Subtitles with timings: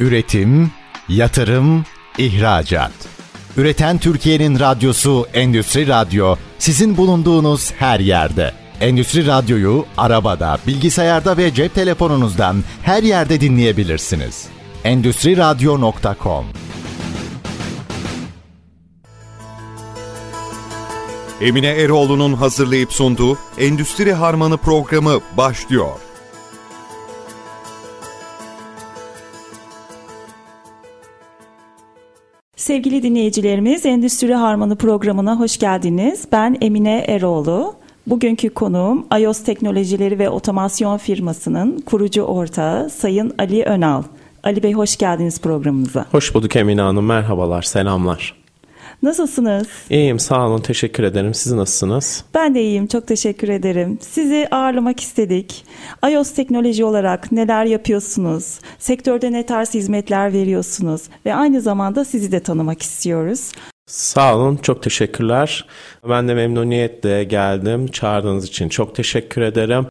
[0.00, 0.70] Üretim,
[1.08, 1.84] yatırım,
[2.18, 2.92] ihracat.
[3.56, 8.52] Üreten Türkiye'nin radyosu Endüstri Radyo sizin bulunduğunuz her yerde.
[8.80, 14.46] Endüstri Radyo'yu arabada, bilgisayarda ve cep telefonunuzdan her yerde dinleyebilirsiniz.
[14.84, 16.44] Endüstri Radyo.com
[21.40, 26.07] Emine Eroğlu'nun hazırlayıp sunduğu Endüstri Harmanı programı başlıyor.
[32.68, 36.24] Sevgili dinleyicilerimiz Endüstri Harmanı programına hoş geldiniz.
[36.32, 37.74] Ben Emine Eroğlu.
[38.06, 44.02] Bugünkü konuğum iOS Teknolojileri ve Otomasyon firmasının kurucu ortağı Sayın Ali Önal.
[44.44, 46.06] Ali Bey hoş geldiniz programımıza.
[46.10, 47.06] Hoş bulduk Emine Hanım.
[47.06, 48.37] Merhabalar, selamlar.
[49.02, 49.68] Nasılsınız?
[49.90, 50.60] İyiyim, sağ olun.
[50.60, 51.34] Teşekkür ederim.
[51.34, 52.24] Siz nasılsınız?
[52.34, 52.86] Ben de iyiyim.
[52.86, 53.98] Çok teşekkür ederim.
[54.00, 55.64] Sizi ağırlamak istedik.
[56.10, 58.58] iOS teknoloji olarak neler yapıyorsunuz?
[58.78, 61.02] Sektörde ne tarz hizmetler veriyorsunuz?
[61.26, 63.52] Ve aynı zamanda sizi de tanımak istiyoruz.
[63.86, 65.66] Sağ olun, çok teşekkürler.
[66.08, 67.86] Ben de memnuniyetle geldim.
[67.86, 69.86] Çağırdığınız için çok teşekkür ederim.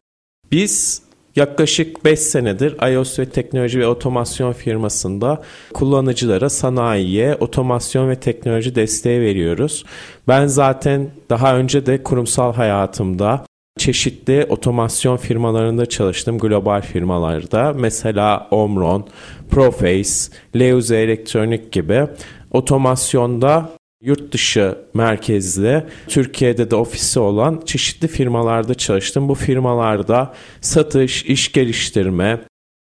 [0.52, 1.02] Biz
[1.38, 5.42] Yaklaşık 5 senedir iOS ve teknoloji ve otomasyon firmasında
[5.74, 9.84] kullanıcılara, sanayiye otomasyon ve teknoloji desteği veriyoruz.
[10.28, 13.44] Ben zaten daha önce de kurumsal hayatımda
[13.78, 17.72] çeşitli otomasyon firmalarında çalıştım global firmalarda.
[17.76, 19.06] Mesela Omron,
[19.50, 20.12] Proface,
[20.56, 22.06] Leuze Elektronik gibi
[22.50, 29.28] otomasyonda yurt dışı merkezli Türkiye'de de ofisi olan çeşitli firmalarda çalıştım.
[29.28, 32.40] Bu firmalarda satış, iş geliştirme,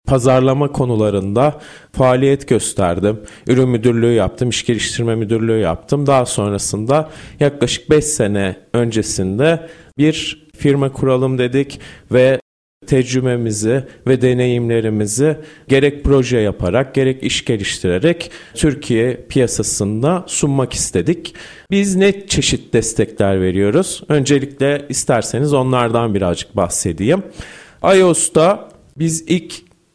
[0.06, 1.60] pazarlama konularında
[1.92, 3.20] faaliyet gösterdim.
[3.46, 6.06] Ürün müdürlüğü yaptım, iş geliştirme müdürlüğü yaptım.
[6.06, 7.10] Daha sonrasında
[7.40, 11.80] yaklaşık 5 sene öncesinde bir firma kuralım dedik
[12.12, 12.41] ve
[12.86, 15.36] tecrübemizi ve deneyimlerimizi
[15.68, 21.34] gerek proje yaparak gerek iş geliştirerek Türkiye piyasasında sunmak istedik.
[21.70, 24.02] Biz ne çeşit destekler veriyoruz?
[24.08, 27.22] Öncelikle isterseniz onlardan birazcık bahsedeyim.
[27.96, 28.68] iOS'ta
[28.98, 29.54] biz ilk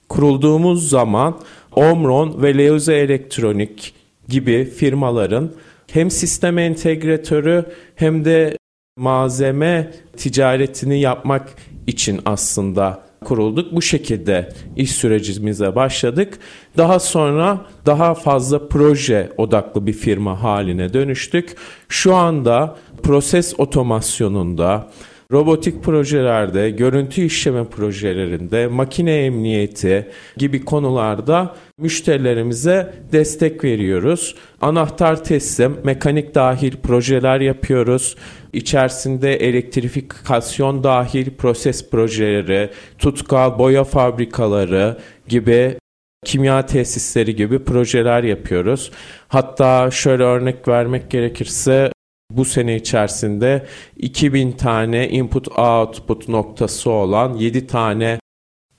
[0.10, 1.40] kurulduğumuz zaman
[1.76, 3.94] Omron ve Leuze Elektronik
[4.28, 5.52] gibi firmaların
[5.92, 7.66] hem sistem entegratörü
[7.96, 8.58] hem de
[8.98, 11.56] malzeme ticaretini yapmak
[11.88, 13.76] için aslında kurulduk.
[13.76, 16.40] Bu şekilde iş sürecimize başladık.
[16.78, 21.56] Daha sonra daha fazla proje odaklı bir firma haline dönüştük.
[21.90, 24.92] Şu anda proses otomasyonunda,
[25.32, 30.08] robotik projelerde, görüntü işleme projelerinde, makine emniyeti
[30.38, 34.36] gibi konularda müşterilerimize destek veriyoruz.
[34.62, 38.16] Anahtar teslim, mekanik dahil projeler yapıyoruz.
[38.54, 45.78] İçerisinde elektrifikasyon dahil proses projeleri, tutkal boya fabrikaları gibi
[46.26, 48.92] kimya tesisleri gibi projeler yapıyoruz.
[49.28, 51.92] Hatta şöyle örnek vermek gerekirse
[52.38, 53.66] bu sene içerisinde
[53.98, 58.20] 2000 tane input output noktası olan 7 tane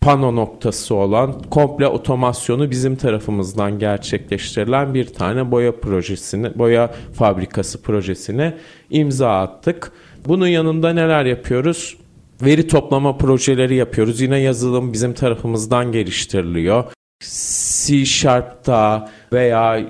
[0.00, 8.54] pano noktası olan komple otomasyonu bizim tarafımızdan gerçekleştirilen bir tane boya projesini, boya fabrikası projesine
[8.90, 9.92] imza attık.
[10.26, 11.96] Bunun yanında neler yapıyoruz?
[12.42, 14.20] Veri toplama projeleri yapıyoruz.
[14.20, 16.84] Yine yazılım bizim tarafımızdan geliştiriliyor.
[17.20, 19.80] C Sharp'ta veya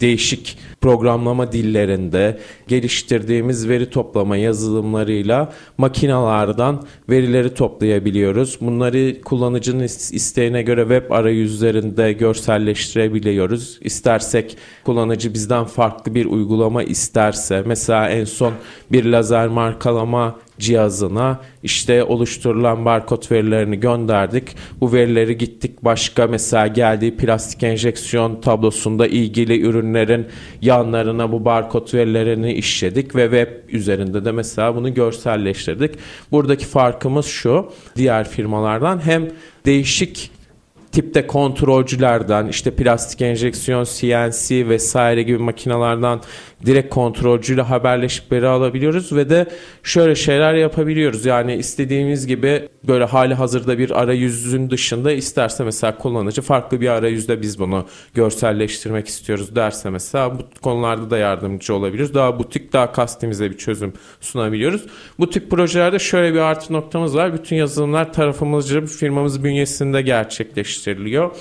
[0.00, 8.58] değişik programlama dillerinde geliştirdiğimiz veri toplama yazılımlarıyla makinalardan verileri toplayabiliyoruz.
[8.60, 13.78] Bunları kullanıcının isteğine göre web arayüzlerinde görselleştirebiliyoruz.
[13.80, 18.52] İstersek kullanıcı bizden farklı bir uygulama isterse mesela en son
[18.92, 24.56] bir lazer markalama cihazına işte oluşturulan barkod verilerini gönderdik.
[24.80, 30.26] Bu verileri gittik başka mesela geldiği plastik enjeksiyon tablosunda ilgili ürünlerin
[30.68, 35.94] yanlarına bu barkod verilerini işledik ve web üzerinde de mesela bunu görselleştirdik.
[36.32, 39.28] Buradaki farkımız şu diğer firmalardan hem
[39.66, 40.30] değişik
[40.92, 46.20] tipte kontrolcülerden işte plastik enjeksiyon, CNC vesaire gibi makinalardan
[46.66, 49.46] direkt kontrolcüyle haberleşip veri alabiliyoruz ve de
[49.82, 51.24] şöyle şeyler yapabiliyoruz.
[51.24, 57.42] Yani istediğimiz gibi böyle hali hazırda bir arayüzün dışında isterse mesela kullanıcı farklı bir arayüzde
[57.42, 62.14] biz bunu görselleştirmek istiyoruz derse mesela bu konularda da yardımcı olabiliyoruz.
[62.14, 64.86] Daha butik, daha kastimize bir çözüm sunabiliyoruz.
[65.18, 67.34] Bu tip projelerde şöyle bir artı noktamız var.
[67.34, 70.02] Bütün yazılımlar tarafımızca firmamız bünyesinde
[70.78, 71.36] gerçekleştiriliyor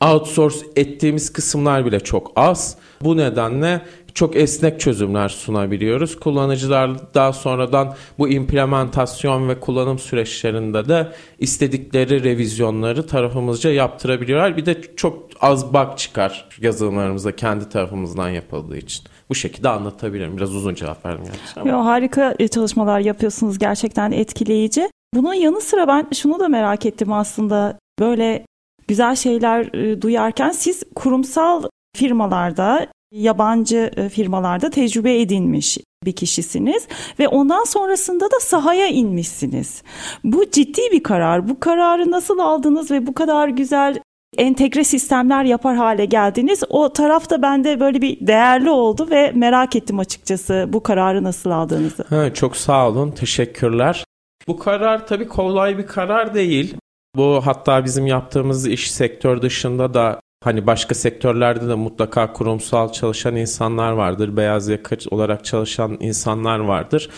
[0.00, 2.76] outsource ettiğimiz kısımlar bile çok az.
[3.00, 3.80] Bu nedenle
[4.14, 6.16] çok esnek çözümler sunabiliyoruz.
[6.20, 14.56] Kullanıcılar daha sonradan bu implementasyon ve kullanım süreçlerinde de istedikleri revizyonları tarafımızca yaptırabiliyorlar.
[14.56, 19.04] Bir de çok az bug çıkar yazılımlarımızda kendi tarafımızdan yapıldığı için.
[19.28, 20.36] Bu şekilde anlatabilirim.
[20.36, 21.24] Biraz uzun cevap verdim.
[21.64, 23.58] Yo, harika çalışmalar yapıyorsunuz.
[23.58, 24.90] Gerçekten etkileyici.
[25.14, 27.78] Bunun yanı sıra ben şunu da merak ettim aslında.
[27.98, 28.44] Böyle
[28.88, 31.62] güzel şeyler e, duyarken siz kurumsal
[31.96, 36.88] firmalarda, yabancı e, firmalarda tecrübe edinmiş bir kişisiniz
[37.18, 39.82] ve ondan sonrasında da sahaya inmişsiniz.
[40.24, 41.48] Bu ciddi bir karar.
[41.48, 43.98] Bu kararı nasıl aldınız ve bu kadar güzel
[44.36, 46.62] entegre sistemler yapar hale geldiniz.
[46.68, 52.04] O tarafta bende böyle bir değerli oldu ve merak ettim açıkçası bu kararı nasıl aldığınızı.
[52.08, 53.10] Ha, çok sağ olun.
[53.10, 54.04] Teşekkürler.
[54.48, 56.76] Bu karar tabii kolay bir karar değil.
[57.18, 63.36] Bu hatta bizim yaptığımız iş sektör dışında da hani başka sektörlerde de mutlaka kurumsal çalışan
[63.36, 64.36] insanlar vardır.
[64.36, 67.10] Beyaz yaka olarak çalışan insanlar vardır.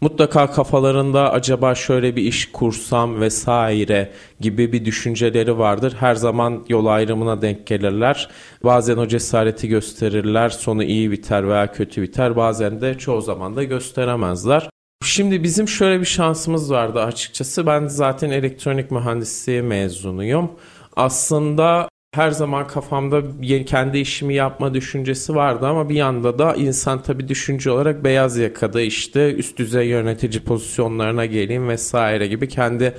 [0.00, 5.96] Mutlaka kafalarında acaba şöyle bir iş kursam vesaire gibi bir düşünceleri vardır.
[6.00, 8.28] Her zaman yol ayrımına denk gelirler.
[8.64, 10.48] Bazen o cesareti gösterirler.
[10.48, 12.36] Sonu iyi biter veya kötü biter.
[12.36, 14.71] Bazen de çoğu zaman da gösteremezler.
[15.12, 17.66] Şimdi bizim şöyle bir şansımız vardı açıkçası.
[17.66, 20.50] Ben zaten elektronik mühendisliği mezunuyum.
[20.96, 23.22] Aslında her zaman kafamda
[23.66, 28.80] kendi işimi yapma düşüncesi vardı ama bir yanda da insan tabii düşünce olarak beyaz yakada
[28.80, 32.94] işte üst düzey yönetici pozisyonlarına geleyim vesaire gibi kendi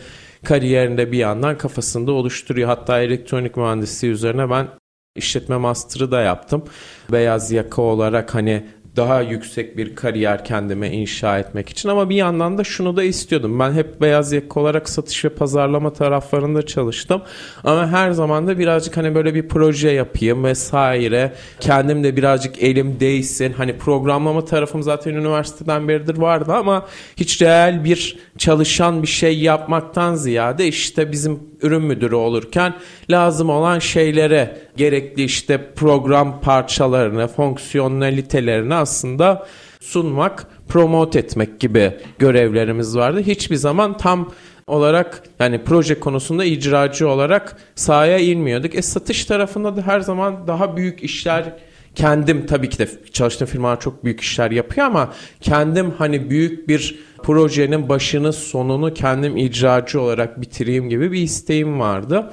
[0.45, 2.67] kariyerinde bir yandan kafasında oluşturuyor.
[2.67, 4.67] Hatta elektronik mühendisliği üzerine ben
[5.15, 6.63] işletme master'ı da yaptım.
[7.11, 12.57] Beyaz yaka olarak hani daha yüksek bir kariyer kendime inşa etmek için ama bir yandan
[12.57, 13.59] da şunu da istiyordum.
[13.59, 17.21] Ben hep beyaz yaka olarak satış ve pazarlama taraflarında çalıştım.
[17.63, 21.33] Ama her zaman da birazcık hani böyle bir proje yapayım vesaire.
[21.59, 23.53] Kendim de birazcık elim değsin.
[23.57, 26.85] Hani programlama tarafım zaten üniversiteden beridir vardı ama
[27.17, 32.73] hiç reel bir çalışan bir şey yapmaktan ziyade işte bizim ürün müdürü olurken
[33.11, 39.47] lazım olan şeylere gerekli işte program parçalarını, fonksiyonelitelerini aslında
[39.79, 43.21] sunmak, promote etmek gibi görevlerimiz vardı.
[43.21, 44.31] Hiçbir zaman tam
[44.67, 48.75] olarak yani proje konusunda icracı olarak sahaya inmiyorduk.
[48.75, 51.53] E satış tarafında da her zaman daha büyük işler
[51.95, 56.99] kendim tabii ki de çalıştığım firmalar çok büyük işler yapıyor ama kendim hani büyük bir
[57.23, 62.31] projenin başını sonunu kendim icracı olarak bitireyim gibi bir isteğim vardı.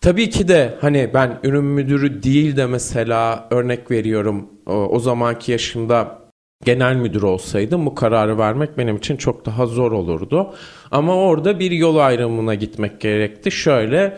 [0.00, 6.18] Tabii ki de hani ben ürün müdürü değil de mesela örnek veriyorum o, zamanki yaşımda
[6.64, 10.54] genel müdür olsaydım bu kararı vermek benim için çok daha zor olurdu.
[10.90, 13.50] Ama orada bir yol ayrımına gitmek gerekti.
[13.50, 14.16] Şöyle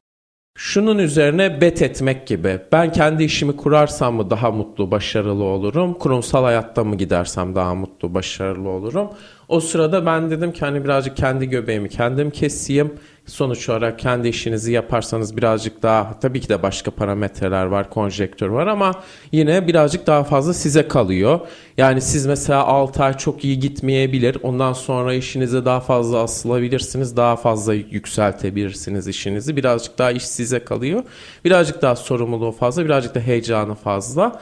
[0.58, 2.60] şunun üzerine bet etmek gibi.
[2.72, 5.94] Ben kendi işimi kurarsam mı daha mutlu, başarılı olurum?
[5.94, 9.08] Kurumsal hayatta mı gidersem daha mutlu, başarılı olurum?
[9.50, 12.94] O sırada ben dedim ki hani birazcık kendi göbeğimi kendim keseyim.
[13.26, 18.66] Sonuç olarak kendi işinizi yaparsanız birazcık daha tabii ki de başka parametreler var, konjektör var
[18.66, 18.92] ama
[19.32, 21.40] yine birazcık daha fazla size kalıyor.
[21.78, 24.36] Yani siz mesela 6 ay çok iyi gitmeyebilir.
[24.42, 27.16] Ondan sonra işinize daha fazla asılabilirsiniz.
[27.16, 29.56] Daha fazla yükseltebilirsiniz işinizi.
[29.56, 31.02] Birazcık daha iş size kalıyor.
[31.44, 34.40] Birazcık daha sorumluluğu fazla, birazcık da heyecanı fazla.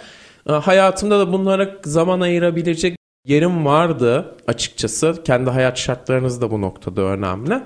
[0.49, 2.98] Ee, hayatımda da bunlara zaman ayırabilecek
[3.29, 5.23] yerim vardı açıkçası.
[5.25, 7.61] Kendi hayat şartlarınız da bu noktada önemli.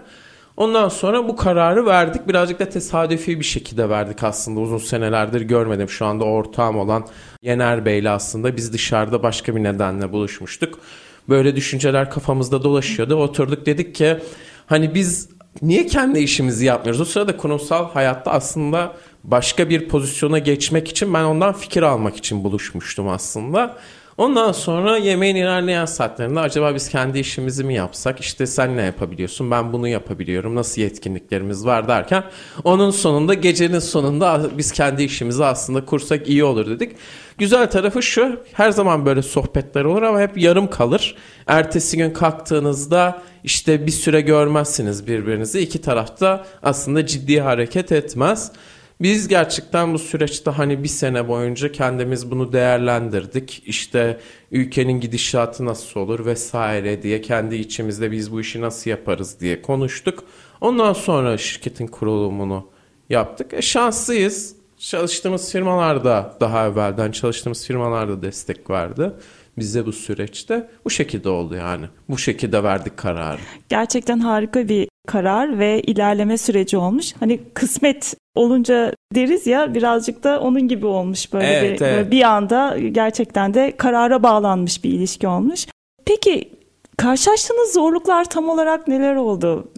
[0.57, 2.29] Ondan sonra bu kararı verdik.
[2.29, 4.61] Birazcık da tesadüfi bir şekilde verdik aslında.
[4.61, 5.89] Uzun senelerdir görmedim.
[5.89, 7.07] Şu anda ortağım olan
[7.43, 10.79] Yener Bey'le aslında biz dışarıda başka bir nedenle buluşmuştuk.
[11.29, 13.17] Böyle düşünceler kafamızda dolaşıyordu.
[13.17, 14.19] Oturduk dedik ki
[14.67, 15.29] hani biz
[15.63, 17.01] niye kendi işimizi yapmıyoruz?
[17.01, 18.93] O sırada kurumsal hayatta aslında
[19.25, 23.77] başka bir pozisyona geçmek için ben ondan fikir almak için buluşmuştum aslında.
[24.19, 28.21] Ondan sonra yemeğin ilerleyen saatlerinde acaba biz kendi işimizi mi yapsak?
[28.21, 29.51] İşte sen ne yapabiliyorsun?
[29.51, 30.55] Ben bunu yapabiliyorum.
[30.55, 32.25] Nasıl yetkinliklerimiz var derken
[32.65, 36.97] onun sonunda gecenin sonunda biz kendi işimizi aslında kursak iyi olur dedik.
[37.39, 41.17] Güzel tarafı şu her zaman böyle sohbetler olur ama hep yarım kalır.
[41.47, 45.61] Ertesi gün kalktığınızda işte bir süre görmezsiniz birbirinizi.
[45.61, 48.53] İki tarafta aslında ciddi hareket etmez.
[49.03, 53.63] Biz gerçekten bu süreçte hani bir sene boyunca kendimiz bunu değerlendirdik.
[53.67, 59.63] İşte ülkenin gidişatı nasıl olur vesaire diye kendi içimizde biz bu işi nasıl yaparız diye
[59.63, 60.25] konuştuk.
[60.61, 62.71] Ondan sonra şirketin kurulumunu
[63.11, 63.55] yaptık.
[63.55, 64.57] E şanslıyız.
[64.79, 69.21] Çalıştığımız firmalarda daha evvelden çalıştığımız firmalarda destek vardı
[69.59, 70.71] bize bu süreçte.
[70.85, 71.87] Bu şekilde oldu yani.
[72.09, 73.41] Bu şekilde verdik kararı.
[73.69, 77.13] Gerçekten harika bir karar ve ilerleme süreci olmuş.
[77.21, 82.11] Hani kısmet olunca deriz ya birazcık da onun gibi olmuş böyle, evet, bir, evet.
[82.11, 85.67] bir anda gerçekten de karara bağlanmış bir ilişki olmuş.
[86.05, 86.51] Peki
[86.97, 89.69] karşılaştığınız zorluklar tam olarak neler oldu?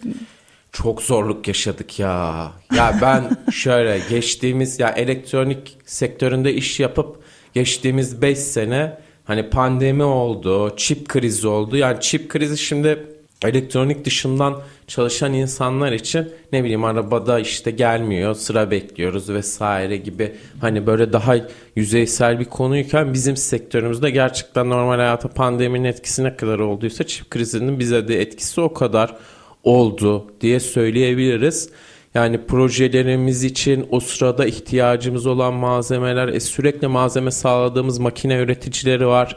[0.72, 2.52] Çok zorluk yaşadık ya.
[2.76, 7.22] Ya ben şöyle geçtiğimiz ya elektronik sektöründe iş yapıp
[7.54, 11.76] geçtiğimiz 5 sene hani pandemi oldu, çip krizi oldu.
[11.76, 13.13] Yani çip krizi şimdi
[13.44, 20.86] elektronik dışından çalışan insanlar için ne bileyim arabada işte gelmiyor sıra bekliyoruz vesaire gibi hani
[20.86, 21.36] böyle daha
[21.76, 27.78] yüzeysel bir konuyken bizim sektörümüzde gerçekten normal hayata pandeminin etkisi ne kadar olduysa çip krizinin
[27.78, 29.16] bize de etkisi o kadar
[29.64, 31.70] oldu diye söyleyebiliriz.
[32.14, 39.36] Yani projelerimiz için o sırada ihtiyacımız olan malzemeler, e, sürekli malzeme sağladığımız makine üreticileri var.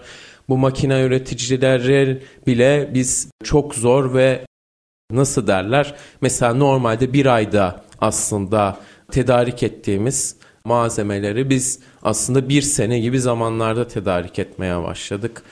[0.50, 4.46] Bu makine üreticileri bile biz çok zor ve
[5.12, 5.96] nasıl derler?
[6.22, 8.78] Mesela normalde bir ayda aslında
[9.12, 10.36] tedarik ettiğimiz
[10.66, 15.44] malzemeleri biz aslında bir sene gibi zamanlarda tedarik etmeye başladık.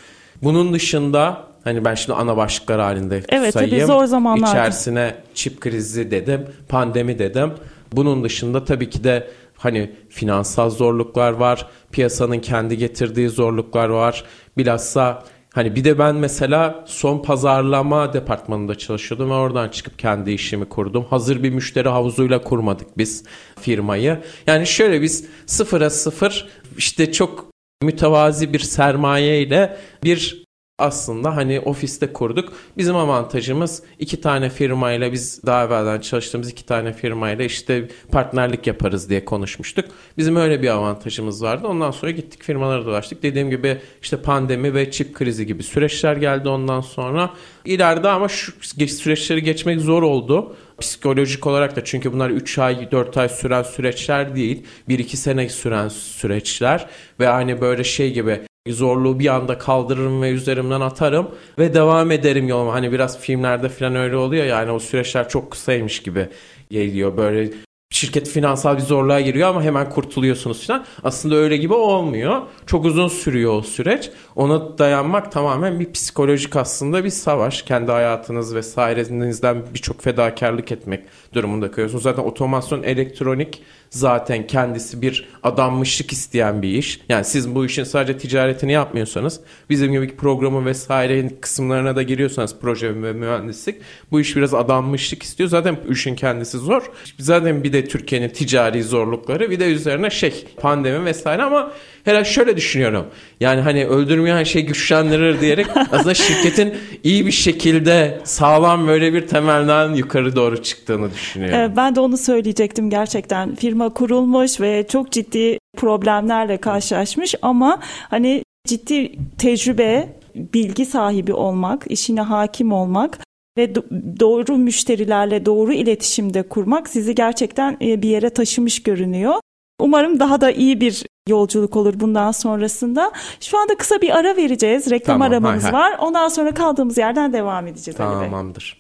[0.43, 3.77] Bunun dışında hani ben şimdi ana başlıklar halinde evet, sayayım.
[3.77, 4.47] Tabii zor zamanlar.
[4.47, 7.53] İçerisine çip krizi dedim, pandemi dedim.
[7.91, 14.23] Bunun dışında tabii ki de hani finansal zorluklar var, piyasanın kendi getirdiği zorluklar var.
[14.57, 20.65] Bilhassa hani bir de ben mesela son pazarlama departmanında çalışıyordum ve oradan çıkıp kendi işimi
[20.65, 21.05] kurdum.
[21.09, 23.23] Hazır bir müşteri havuzuyla kurmadık biz
[23.59, 24.19] firmayı.
[24.47, 26.47] Yani şöyle biz sıfıra sıfır
[26.77, 27.49] işte çok
[27.83, 30.44] mütevazi bir sermaye ile bir
[30.79, 32.53] aslında hani ofiste kurduk.
[32.77, 39.09] Bizim avantajımız iki tane firmayla biz daha evvelden çalıştığımız iki tane firmayla işte partnerlik yaparız
[39.09, 39.85] diye konuşmuştuk.
[40.17, 41.67] Bizim öyle bir avantajımız vardı.
[41.67, 43.23] Ondan sonra gittik firmalara dolaştık.
[43.23, 47.33] Dediğim gibi işte pandemi ve çip krizi gibi süreçler geldi ondan sonra.
[47.65, 48.51] İleride ama şu
[48.87, 50.55] süreçleri geçmek zor oldu.
[50.79, 54.63] Psikolojik olarak da çünkü bunlar 3 ay 4 ay süren süreçler değil.
[54.89, 56.87] 1-2 sene süren süreçler
[57.19, 58.41] ve hani böyle şey gibi
[58.73, 61.27] zorluğu bir anda kaldırırım ve üzerimden atarım
[61.59, 62.73] ve devam ederim yoluma.
[62.73, 66.29] Hani biraz filmlerde falan öyle oluyor yani o süreçler çok kısaymış gibi
[66.69, 67.17] geliyor.
[67.17, 67.51] Böyle
[67.89, 70.85] şirket finansal bir zorluğa giriyor ama hemen kurtuluyorsunuz falan.
[71.03, 72.41] Aslında öyle gibi olmuyor.
[72.65, 74.09] Çok uzun sürüyor o süreç.
[74.35, 77.61] Ona dayanmak tamamen bir psikolojik aslında bir savaş.
[77.61, 81.03] Kendi hayatınız vesairenizden birçok fedakarlık etmek
[81.33, 82.03] durumunda kalıyorsunuz.
[82.03, 87.01] Zaten otomasyon elektronik zaten kendisi bir adanmışlık isteyen bir iş.
[87.09, 89.39] Yani siz bu işin sadece ticaretini yapmıyorsanız
[89.69, 93.75] bizim gibi programı vesaire kısımlarına da giriyorsanız proje ve mühendislik
[94.11, 95.49] bu iş biraz adanmışlık istiyor.
[95.49, 96.91] Zaten işin kendisi zor.
[97.19, 101.71] Zaten bir de Türkiye'nin ticari zorlukları bir de üzerine şey pandemi vesaire ama
[102.05, 103.05] herhalde şöyle düşünüyorum.
[103.39, 109.93] Yani hani öldürmeyen şey güçlendirir diyerek aslında şirketin iyi bir şekilde sağlam böyle bir temelden
[109.93, 111.73] yukarı doğru çıktığını düşünüyorum.
[111.75, 113.55] Ben de onu söyleyecektim gerçekten.
[113.55, 122.21] Firma kurulmuş ve çok ciddi problemlerle karşılaşmış ama hani ciddi tecrübe, bilgi sahibi olmak, işine
[122.21, 123.19] hakim olmak
[123.57, 123.75] ve
[124.19, 129.33] doğru müşterilerle doğru iletişimde kurmak sizi gerçekten bir yere taşımış görünüyor.
[129.79, 133.11] Umarım daha da iyi bir yolculuk olur bundan sonrasında.
[133.39, 134.91] Şu anda kısa bir ara vereceğiz.
[134.91, 135.81] Reklam Tamam, aramamız hay hay.
[135.81, 135.97] var.
[135.99, 137.97] Ondan sonra kaldığımız yerden devam edeceğiz.
[137.97, 138.77] Tamamdır.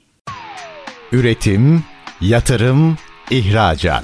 [1.11, 1.83] Üretim,
[2.21, 2.97] yatırım,
[3.31, 4.03] ihracat.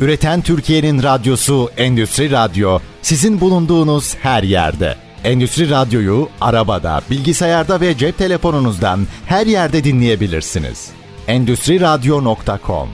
[0.00, 4.96] Üreten Türkiye'nin radyosu Endüstri Radyo sizin bulunduğunuz her yerde.
[5.24, 10.90] Endüstri Radyo'yu arabada, bilgisayarda ve cep telefonunuzdan her yerde dinleyebilirsiniz.
[11.28, 12.88] Endüstri Radyo.com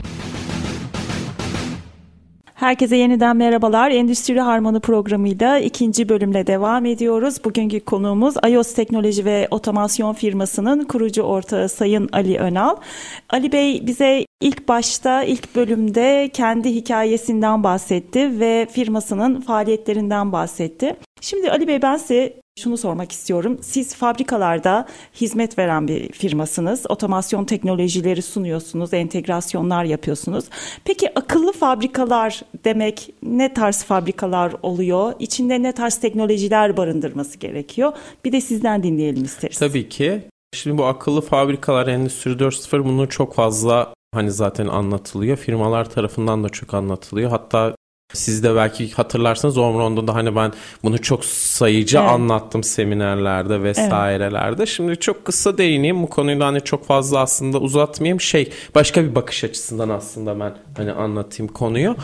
[2.62, 3.90] Herkese yeniden merhabalar.
[3.90, 7.44] Endüstri Harmanı programıyla ikinci bölümle devam ediyoruz.
[7.44, 12.76] Bugünkü konuğumuz iOS Teknoloji ve Otomasyon firmasının kurucu ortağı Sayın Ali Önal.
[13.30, 20.96] Ali Bey bize ilk başta ilk bölümde kendi hikayesinden bahsetti ve firmasının faaliyetlerinden bahsetti.
[21.22, 23.58] Şimdi Ali Bey ben size şunu sormak istiyorum.
[23.62, 26.86] Siz fabrikalarda hizmet veren bir firmasınız.
[26.88, 30.44] Otomasyon teknolojileri sunuyorsunuz, entegrasyonlar yapıyorsunuz.
[30.84, 35.12] Peki akıllı fabrikalar demek ne tarz fabrikalar oluyor?
[35.18, 37.92] İçinde ne tarz teknolojiler barındırması gerekiyor?
[38.24, 39.58] Bir de sizden dinleyelim isteriz.
[39.58, 40.22] Tabii ki.
[40.54, 45.36] Şimdi bu akıllı fabrikalar Endüstri 4.0 bunu çok fazla hani zaten anlatılıyor.
[45.36, 47.30] Firmalar tarafından da çok anlatılıyor.
[47.30, 47.74] Hatta
[48.12, 50.52] siz de belki hatırlarsınız Omron'da da hani ben
[50.84, 52.10] bunu çok sayıcı Evet.
[52.10, 54.66] anlattım seminerlerde vesairelerde.
[54.66, 58.20] Şimdi çok kısa değineyim bu konuyu da hani çok fazla aslında uzatmayayım.
[58.20, 61.96] Şey başka bir bakış açısından aslında ben hani anlatayım konuyu.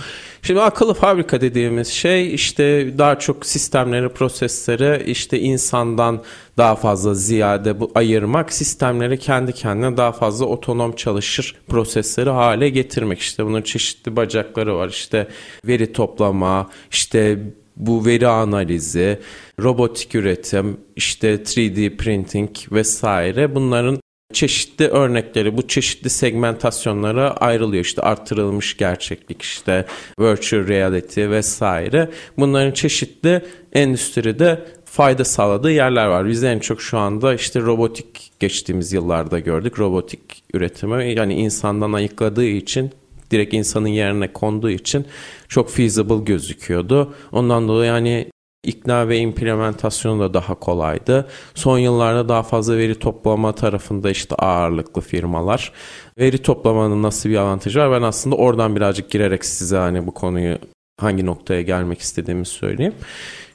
[0.49, 6.23] Şimdi akıllı fabrika dediğimiz şey işte daha çok sistemleri, prosesleri işte insandan
[6.57, 13.19] daha fazla ziyade bu ayırmak, sistemleri kendi kendine daha fazla otonom çalışır prosesleri hale getirmek.
[13.19, 14.89] İşte bunun çeşitli bacakları var.
[14.89, 15.29] İşte
[15.67, 17.39] veri toplama, işte
[17.77, 19.19] bu veri analizi,
[19.61, 24.01] robotik üretim, işte 3D printing vesaire bunların
[24.33, 27.85] çeşitli örnekleri bu çeşitli segmentasyonlara ayrılıyor.
[27.85, 29.85] İşte artırılmış gerçeklik, işte
[30.21, 32.11] virtual reality vesaire.
[32.39, 33.43] Bunların çeşitli
[33.73, 36.29] endüstride fayda sağladığı yerler var.
[36.29, 39.79] Biz en çok şu anda işte robotik geçtiğimiz yıllarda gördük.
[39.79, 40.21] Robotik
[40.55, 42.91] üretimi yani insandan ayıkladığı için
[43.31, 45.07] direkt insanın yerine konduğu için
[45.49, 47.15] çok feasible gözüküyordu.
[47.33, 48.31] Ondan dolayı yani
[48.65, 51.29] ikna ve implementasyonu da daha kolaydı.
[51.55, 55.73] Son yıllarda daha fazla veri toplama tarafında işte ağırlıklı firmalar.
[56.19, 58.01] Veri toplamanın nasıl bir avantajı var?
[58.01, 60.59] Ben aslında oradan birazcık girerek size hani bu konuyu
[61.01, 62.95] hangi noktaya gelmek istediğimi söyleyeyim.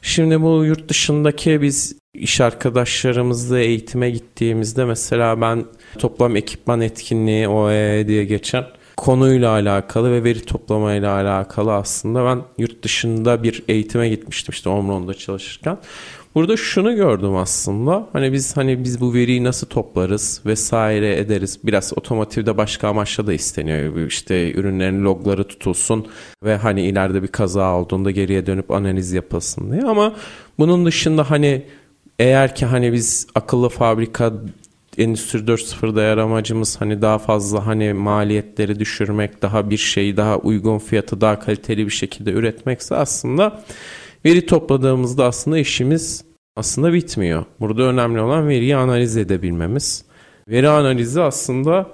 [0.02, 5.66] Şimdi bu yurt dışındaki biz iş arkadaşlarımızla eğitime gittiğimizde mesela ben
[6.00, 8.66] toplam ekipman etkinliği OE diye geçen
[8.98, 15.14] konuyla alakalı ve veri toplamayla alakalı aslında ben yurt dışında bir eğitime gitmiştim işte Omron'da
[15.14, 15.78] çalışırken.
[16.36, 18.08] Burada şunu gördüm aslında.
[18.14, 21.60] Hani biz hani biz bu veriyi nasıl toplarız vesaire ederiz.
[21.64, 24.08] Biraz otomotivde başka amaçla da isteniyor.
[24.08, 26.08] İşte ürünlerin logları tutulsun
[26.44, 29.82] ve hani ileride bir kaza olduğunda geriye dönüp analiz yapılsın diye.
[29.82, 30.16] Ama
[30.60, 31.66] bunun dışında hani
[32.20, 34.34] eğer ki hani biz akıllı fabrika
[34.98, 40.78] Endüstri 4.0'da yer amacımız hani daha fazla hani maliyetleri düşürmek, daha bir şeyi daha uygun
[40.78, 43.64] fiyatı daha kaliteli bir şekilde üretmekse aslında
[44.26, 46.24] veri topladığımızda aslında işimiz
[46.56, 47.46] aslında bitmiyor.
[47.60, 50.06] Burada önemli olan veriyi analiz edebilmemiz.
[50.50, 51.88] Veri analizi aslında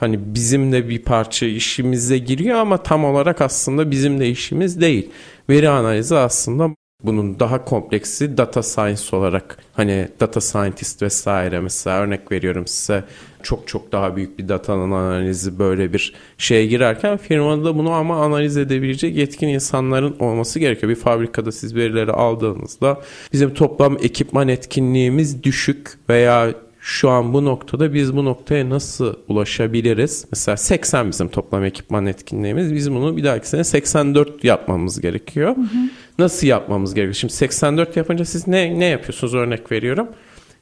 [0.00, 5.10] hani bizim de bir parça işimize giriyor ama tam olarak aslında bizim de işimiz değil.
[5.50, 6.70] Veri analizi aslında
[7.04, 13.04] bunun daha kompleksi data science olarak hani data scientist vesaire mesela örnek veriyorum size
[13.42, 18.56] çok çok daha büyük bir datanın analizi böyle bir şeye girerken firmada bunu ama analiz
[18.56, 20.90] edebilecek yetkin insanların olması gerekiyor.
[20.90, 23.00] Bir fabrikada siz verileri aldığınızda
[23.32, 26.54] bizim toplam ekipman etkinliğimiz düşük veya
[26.84, 30.26] şu an bu noktada biz bu noktaya nasıl ulaşabiliriz?
[30.32, 32.74] Mesela 80 bizim toplam ekipman etkinliğimiz.
[32.74, 35.56] Biz bunu bir dahaki sene 84 yapmamız gerekiyor.
[35.56, 35.88] Hı hı.
[36.18, 37.14] Nasıl yapmamız gerekiyor?
[37.14, 39.34] Şimdi 84 yapınca siz ne ne yapıyorsunuz?
[39.34, 40.08] Örnek veriyorum.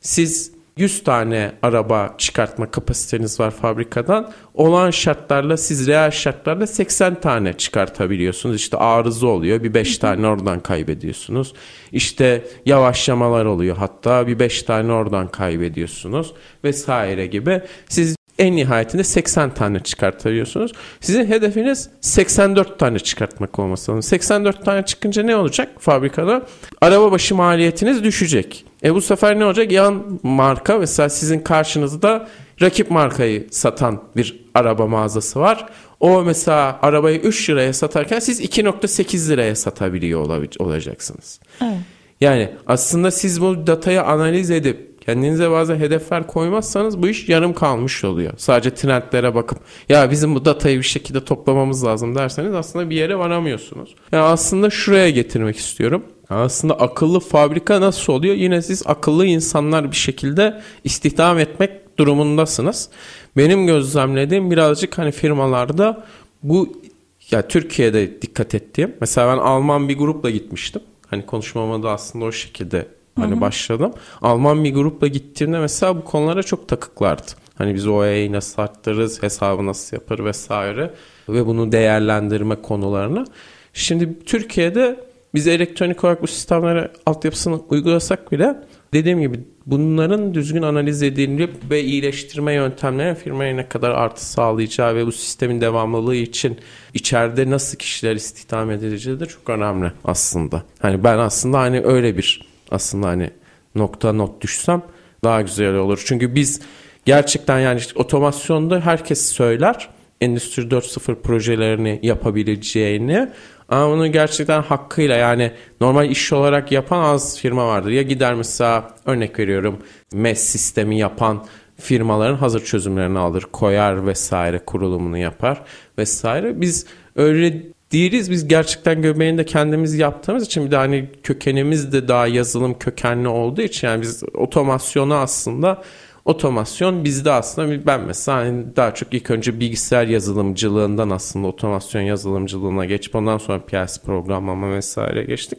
[0.01, 4.33] Siz 100 tane araba çıkartma kapasiteniz var fabrikadan.
[4.55, 8.57] Olan şartlarla siz reel şartlarla 80 tane çıkartabiliyorsunuz.
[8.57, 9.63] İşte arıza oluyor.
[9.63, 11.55] Bir 5 tane oradan kaybediyorsunuz.
[11.93, 13.77] İşte yavaşlamalar oluyor.
[13.77, 17.61] Hatta bir 5 tane oradan kaybediyorsunuz vesaire gibi.
[17.89, 20.73] Siz en nihayetinde 80 tane çıkartabiliyorsunuz.
[21.01, 24.03] Sizin hedefiniz 84 tane çıkartmak olması lazım.
[24.03, 26.43] 84 tane çıkınca ne olacak fabrikada?
[26.81, 28.65] Araba başı maliyetiniz düşecek.
[28.85, 29.73] E bu sefer ne olacak?
[29.73, 32.29] Yan marka mesela sizin karşınızda
[32.63, 35.67] rakip markayı satan bir araba mağazası var.
[36.01, 40.21] O mesela arabayı 3 liraya satarken siz 2.8 liraya satabiliyor
[40.59, 41.41] olacaksınız.
[41.63, 41.73] Evet.
[42.21, 48.05] Yani aslında siz bu datayı analiz edip Kendinize bazı hedefler koymazsanız bu iş yarım kalmış
[48.05, 48.33] oluyor.
[48.37, 53.19] Sadece trendlere bakıp ya bizim bu datayı bir şekilde toplamamız lazım derseniz aslında bir yere
[53.19, 53.95] varamıyorsunuz.
[54.13, 56.05] Yani aslında şuraya getirmek istiyorum.
[56.35, 58.35] Aslında akıllı fabrika nasıl oluyor?
[58.35, 62.89] Yine siz akıllı insanlar bir şekilde istihdam etmek durumundasınız.
[63.37, 66.05] Benim gözlemlediğim birazcık hani firmalarda
[66.43, 66.83] bu
[67.31, 68.97] ya Türkiye'de dikkat ettiğim.
[69.01, 70.83] Mesela ben Alman bir grupla gitmiştim.
[71.07, 73.41] Hani konuşmama da aslında o şekilde Hani Hı-hı.
[73.41, 73.93] başladım.
[74.23, 77.31] Alman bir grupla gittiğimde mesela bu konulara çok takıklardı.
[77.55, 80.91] Hani biz OE'yi nasıl arttırırız, hesabı nasıl yapar vesaire
[81.29, 83.25] ve bunu değerlendirme konularını.
[83.73, 88.57] Şimdi Türkiye'de biz elektronik olarak bu sistemlere altyapısını uygulasak bile
[88.93, 95.07] dediğim gibi bunların düzgün analiz edilip ve iyileştirme yöntemlerine firmaya ne kadar artı sağlayacağı ve
[95.07, 96.59] bu sistemin devamlılığı için
[96.95, 100.63] içeride nasıl kişiler istihdam edileceği de çok önemli aslında.
[100.79, 103.31] Hani ben aslında hani öyle bir aslında hani
[103.75, 104.83] nokta not düşsem
[105.25, 106.03] daha güzel olur.
[106.07, 106.61] Çünkü biz
[107.05, 109.89] gerçekten yani otomasyonda herkes söyler
[110.23, 113.29] Endüstri 4.0 projelerini yapabileceğini
[113.69, 117.91] ama bunu gerçekten hakkıyla yani normal iş olarak yapan az firma vardır.
[117.91, 119.79] Ya gider mesela örnek veriyorum
[120.13, 125.63] MES sistemi yapan firmaların hazır çözümlerini alır, koyar vesaire kurulumunu yapar
[125.99, 126.61] vesaire.
[126.61, 128.31] Biz öyle değiliz.
[128.31, 133.29] Biz gerçekten göbeğini de kendimiz yaptığımız için bir de hani kökenimiz de daha yazılım kökenli
[133.29, 135.83] olduğu için yani biz otomasyonu aslında
[136.25, 142.85] Otomasyon bizde aslında ben mesela hani daha çok ilk önce bilgisayar yazılımcılığından aslında otomasyon yazılımcılığına
[142.85, 145.59] geçip ondan sonra PLC programlama vesaire geçtik.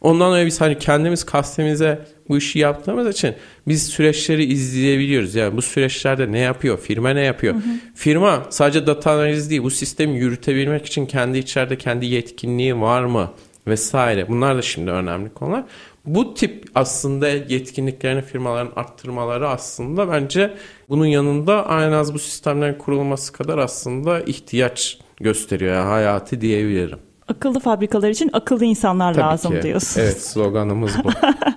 [0.00, 3.34] Ondan sonra biz hani kendimiz kastemize bu işi yaptığımız için
[3.68, 5.34] biz süreçleri izleyebiliyoruz.
[5.34, 6.78] Yani bu süreçlerde ne yapıyor?
[6.78, 7.54] Firma ne yapıyor?
[7.54, 7.62] Hı hı.
[7.94, 13.30] Firma sadece data analiz değil bu sistemi yürütebilmek için kendi içeride kendi yetkinliği var mı?
[13.66, 14.28] Vesaire.
[14.28, 15.64] Bunlar da şimdi önemli konular.
[16.06, 20.54] Bu tip aslında yetkinliklerini firmaların arttırmaları aslında bence
[20.88, 26.98] bunun yanında en az bu sistemlerin kurulması kadar aslında ihtiyaç gösteriyor yani hayatı diyebilirim.
[27.28, 29.62] Akıllı fabrikalar için akıllı insanlar Tabii lazım ki.
[29.62, 29.98] diyorsunuz.
[29.98, 31.10] Evet sloganımız bu.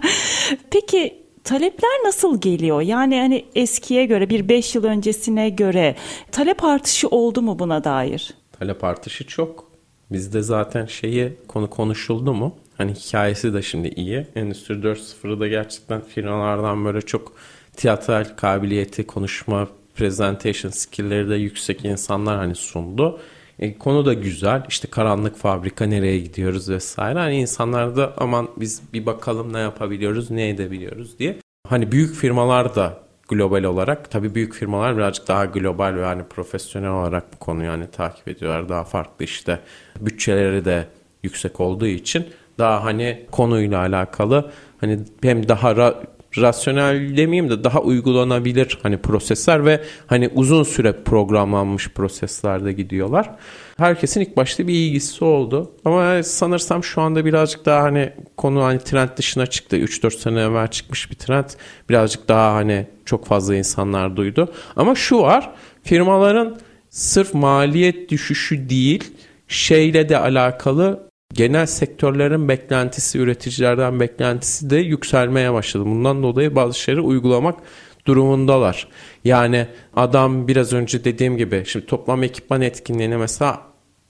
[0.71, 2.81] Peki talepler nasıl geliyor?
[2.81, 5.95] Yani hani eskiye göre bir 5 yıl öncesine göre
[6.31, 8.33] talep artışı oldu mu buna dair?
[8.59, 9.65] Talep artışı çok.
[10.11, 12.55] Bizde zaten şeyi konu konuşuldu mu?
[12.77, 14.27] Hani hikayesi de şimdi iyi.
[14.35, 17.33] Endüstri 4.0'ı da gerçekten firmalardan böyle çok
[17.75, 23.19] tiyatral kabiliyeti, konuşma, presentation skill'leri de yüksek insanlar hani sundu.
[23.59, 24.63] E, konu da güzel.
[24.69, 27.19] İşte karanlık fabrika nereye gidiyoruz vesaire.
[27.19, 31.37] Hani insanlar da aman biz bir bakalım ne yapabiliyoruz, ne edebiliyoruz diye.
[31.67, 36.89] Hani büyük firmalar da global olarak tabii büyük firmalar birazcık daha global ve hani profesyonel
[36.89, 38.69] olarak bu konuyu yani takip ediyorlar.
[38.69, 39.59] Daha farklı işte
[39.99, 40.87] bütçeleri de
[41.23, 42.25] yüksek olduğu için
[42.57, 45.95] daha hani konuyla alakalı hani hem daha ra-
[46.37, 53.31] rasyonel demeyeyim de daha uygulanabilir hani prosesler ve hani uzun süre programlanmış proseslerde gidiyorlar.
[53.77, 55.71] Herkesin ilk başta bir ilgisi oldu.
[55.85, 59.77] Ama sanırsam şu anda birazcık daha hani konu hani trend dışına çıktı.
[59.77, 61.49] 3-4 sene evvel çıkmış bir trend.
[61.89, 64.53] Birazcık daha hani çok fazla insanlar duydu.
[64.75, 65.51] Ama şu var
[65.83, 66.57] firmaların
[66.89, 69.03] sırf maliyet düşüşü değil
[69.47, 75.85] şeyle de alakalı genel sektörlerin beklentisi, üreticilerden beklentisi de yükselmeye başladı.
[75.85, 77.59] Bundan dolayı bazı şeyleri uygulamak
[78.05, 78.87] durumundalar.
[79.23, 83.61] Yani adam biraz önce dediğim gibi şimdi toplam ekipman etkinliğini mesela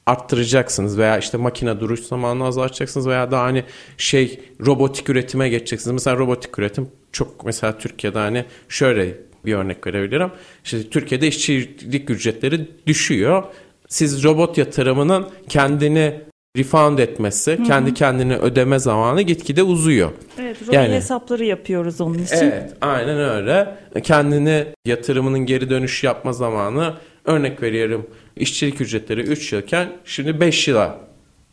[0.05, 3.63] arttıracaksınız veya işte makine duruş zamanını azaltacaksınız veya da hani
[3.97, 5.93] şey robotik üretime geçeceksiniz.
[5.93, 10.31] Mesela robotik üretim çok mesela Türkiye'de hani şöyle bir örnek verebilirim.
[10.63, 13.43] İşte Türkiye'de işçilik ücretleri düşüyor.
[13.87, 16.21] Siz robot yatırımının kendini
[16.55, 17.63] refund etmesi, Hı-hı.
[17.63, 20.11] kendi kendine ödeme zamanı gitgide uzuyor.
[20.39, 22.35] Evet, ROI yani, hesapları yapıyoruz onun için.
[22.35, 23.77] Evet, aynen öyle.
[24.03, 26.93] Kendini yatırımının geri dönüş yapma zamanı
[27.25, 30.99] örnek veriyorum işçilik ücretleri 3 yılken şimdi 5 yıla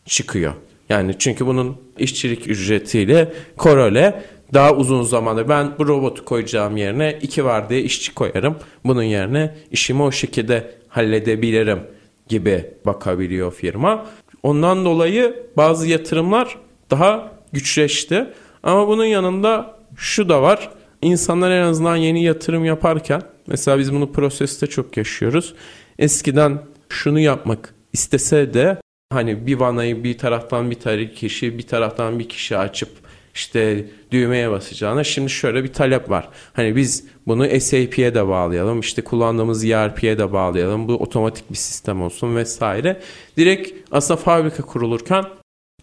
[0.06, 0.52] çıkıyor.
[0.88, 4.22] Yani çünkü bunun işçilik ücretiyle korole
[4.54, 8.56] daha uzun zamanda ben bu robotu koyacağım yerine iki var diye işçi koyarım.
[8.84, 11.80] Bunun yerine işimi o şekilde halledebilirim
[12.28, 14.06] gibi bakabiliyor firma.
[14.42, 16.56] Ondan dolayı bazı yatırımlar
[16.90, 18.26] daha güçleşti.
[18.62, 20.70] Ama bunun yanında şu da var.
[21.02, 25.54] İnsanlar en azından yeni yatırım yaparken mesela biz bunu proseste çok yaşıyoruz.
[25.98, 28.78] Eskiden şunu yapmak istese de
[29.12, 32.88] hani bir vanayı bir taraftan bir kişi bir taraftan bir kişi açıp
[33.34, 36.28] işte düğmeye basacağına şimdi şöyle bir talep var.
[36.52, 42.02] Hani biz bunu SAP'ye de bağlayalım, işte kullandığımız ERP'ye de bağlayalım, bu otomatik bir sistem
[42.02, 43.00] olsun vesaire.
[43.36, 45.24] Direkt aslında fabrika kurulurken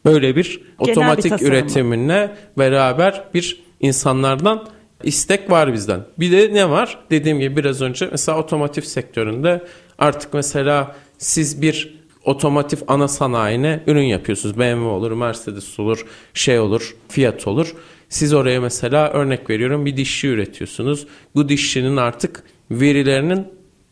[0.05, 4.67] böyle bir Genel otomatik bir üretimine beraber bir insanlardan
[5.03, 6.01] istek var bizden.
[6.19, 6.99] Bir de ne var?
[7.11, 9.63] Dediğim gibi biraz önce mesela otomotiv sektöründe
[9.99, 14.59] artık mesela siz bir otomotiv ana sanayine ürün yapıyorsunuz.
[14.59, 17.75] BMW olur, Mercedes olur, şey olur, Fiat olur.
[18.09, 21.07] Siz oraya mesela örnek veriyorum bir dişçi üretiyorsunuz.
[21.35, 23.47] Bu dişçinin artık verilerinin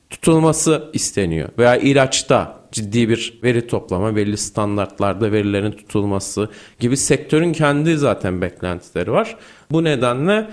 [0.09, 1.49] tutulması isteniyor.
[1.57, 9.11] Veya ilaçta ciddi bir veri toplama, belli standartlarda verilerin tutulması gibi sektörün kendi zaten beklentileri
[9.11, 9.37] var.
[9.71, 10.49] Bu nedenle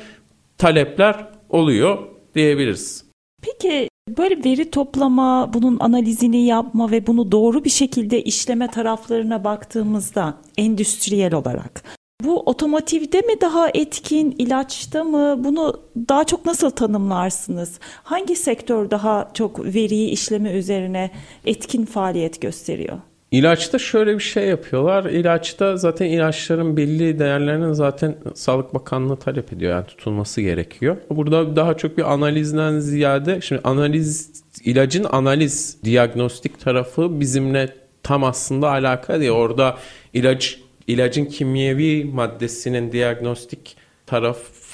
[0.58, 1.98] talepler oluyor
[2.34, 3.04] diyebiliriz.
[3.42, 10.34] Peki Böyle veri toplama, bunun analizini yapma ve bunu doğru bir şekilde işleme taraflarına baktığımızda
[10.58, 11.84] endüstriyel olarak
[12.24, 15.44] bu otomotivde mi daha etkin, ilaçta mı?
[15.44, 17.78] Bunu daha çok nasıl tanımlarsınız?
[18.02, 21.10] Hangi sektör daha çok veriyi işleme üzerine
[21.46, 22.98] etkin faaliyet gösteriyor?
[23.35, 25.05] İlaçta şöyle bir şey yapıyorlar.
[25.05, 29.73] İlaçta zaten ilaçların belli değerlerinin zaten Sağlık Bakanlığı talep ediyor.
[29.73, 30.97] Yani tutulması gerekiyor.
[31.11, 38.70] Burada daha çok bir analizden ziyade şimdi analiz ilacın analiz diagnostik tarafı bizimle tam aslında
[38.70, 39.31] alaka değil.
[39.31, 39.77] Orada
[40.12, 43.77] ilaç ilacın kimyevi maddesinin diagnostik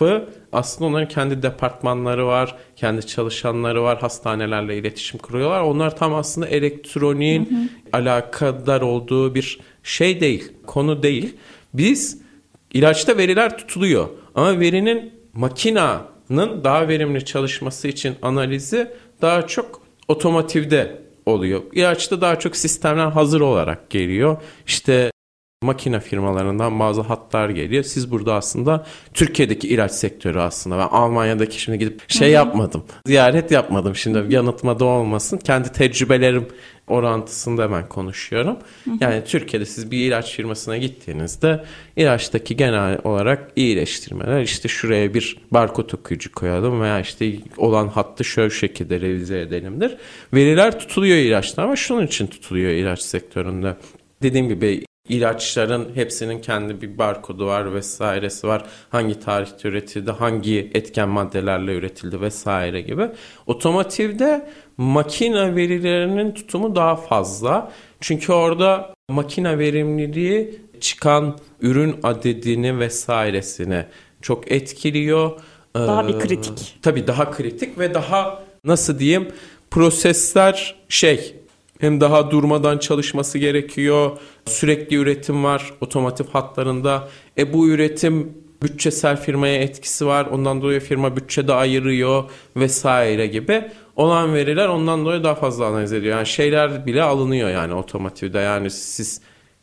[0.01, 5.61] tarafı aslında onların kendi departmanları var, kendi çalışanları var, hastanelerle iletişim kuruyorlar.
[5.61, 7.69] Onlar tam aslında elektroniğin hı hı.
[7.93, 11.37] alakadar olduğu bir şey değil, konu değil.
[11.75, 12.19] Biz
[12.73, 16.03] ilaçta veriler tutuluyor ama verinin makina
[16.65, 18.91] daha verimli çalışması için analizi
[19.23, 21.63] daha çok otomotivde oluyor.
[21.73, 24.37] İlaçta daha çok sistemler hazır olarak geliyor.
[24.67, 25.11] İşte
[25.63, 27.83] makine firmalarından bazı hatlar geliyor.
[27.85, 32.85] Siz burada aslında Türkiye'deki ilaç sektörü aslında ben Almanya'daki şimdi gidip şey yapmadım.
[33.07, 35.37] Ziyaret yapmadım şimdi yanıtmada olmasın.
[35.37, 36.49] Kendi tecrübelerim
[36.89, 38.57] orantısında hemen konuşuyorum.
[39.01, 41.65] Yani Türkiye'de siz bir ilaç firmasına gittiğinizde
[41.97, 48.51] ilaçtaki genel olarak iyileştirmeler işte şuraya bir barkod okuyucu koyalım veya işte olan hattı şöyle
[48.51, 49.97] şekilde revize edelimdir.
[50.35, 53.77] Veriler tutuluyor ilaçta ama şunun için tutuluyor ilaç sektöründe.
[54.23, 58.65] Dediğim gibi ilaçların hepsinin kendi bir barkodu var vesairesi var.
[58.91, 63.09] Hangi tarihte üretildi, hangi etken maddelerle üretildi vesaire gibi.
[63.47, 67.73] Otomotivde makine verilerinin tutumu daha fazla.
[68.01, 73.85] Çünkü orada makine verimliliği çıkan ürün adedini vesairesini
[74.23, 75.41] çok etkiliyor.
[75.75, 76.79] Daha bir kritik.
[76.83, 79.29] Tabii daha kritik ve daha nasıl diyeyim
[79.71, 81.40] prosesler şey
[81.81, 84.11] hem daha durmadan çalışması gerekiyor.
[84.47, 87.09] Sürekli üretim var otomotiv hatlarında.
[87.39, 90.27] E bu üretim bütçesel firmaya etkisi var.
[90.27, 92.25] Ondan dolayı firma bütçede ayırıyor
[92.57, 93.71] vesaire gibi.
[93.97, 96.17] Olan veriler ondan dolayı daha fazla analiz ediyor.
[96.17, 98.39] Yani şeyler bile alınıyor yani otomotivde.
[98.39, 99.21] Yani siz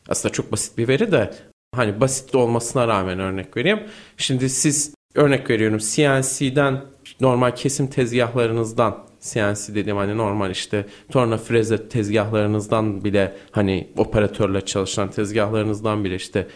[0.09, 1.33] aslında çok basit bir veri de
[1.75, 3.79] hani basit olmasına rağmen örnek vereyim.
[4.17, 6.81] Şimdi siz örnek veriyorum CNC'den
[7.21, 15.11] normal kesim tezgahlarınızdan CNC dediğim hani normal işte torna freze tezgahlarınızdan bile hani operatörle çalışan
[15.11, 16.47] tezgahlarınızdan bile işte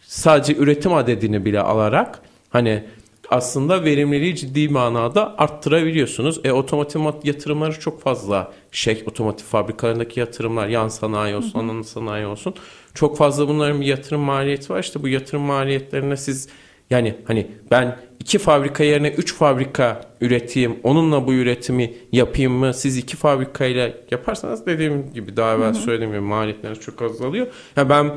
[0.00, 2.84] sadece üretim adedini bile alarak hani
[3.30, 6.40] aslında verimliliği ciddi manada arttırabiliyorsunuz.
[6.44, 12.54] E otomotiv yatırımları çok fazla şey otomotiv fabrikalarındaki yatırımlar yan sanayi olsun, ana sanayi olsun.
[12.94, 14.80] Çok fazla bunların bir yatırım maliyeti var.
[14.80, 16.48] İşte bu yatırım maliyetlerine siz
[16.90, 22.74] yani hani ben iki fabrika yerine üç fabrika üreteyim, onunla bu üretimi yapayım mı?
[22.74, 27.46] Siz iki fabrikayla yaparsanız dediğim gibi daha evvel söylediğim gibi maliyetleriniz çok azalıyor.
[27.76, 28.12] Yani ben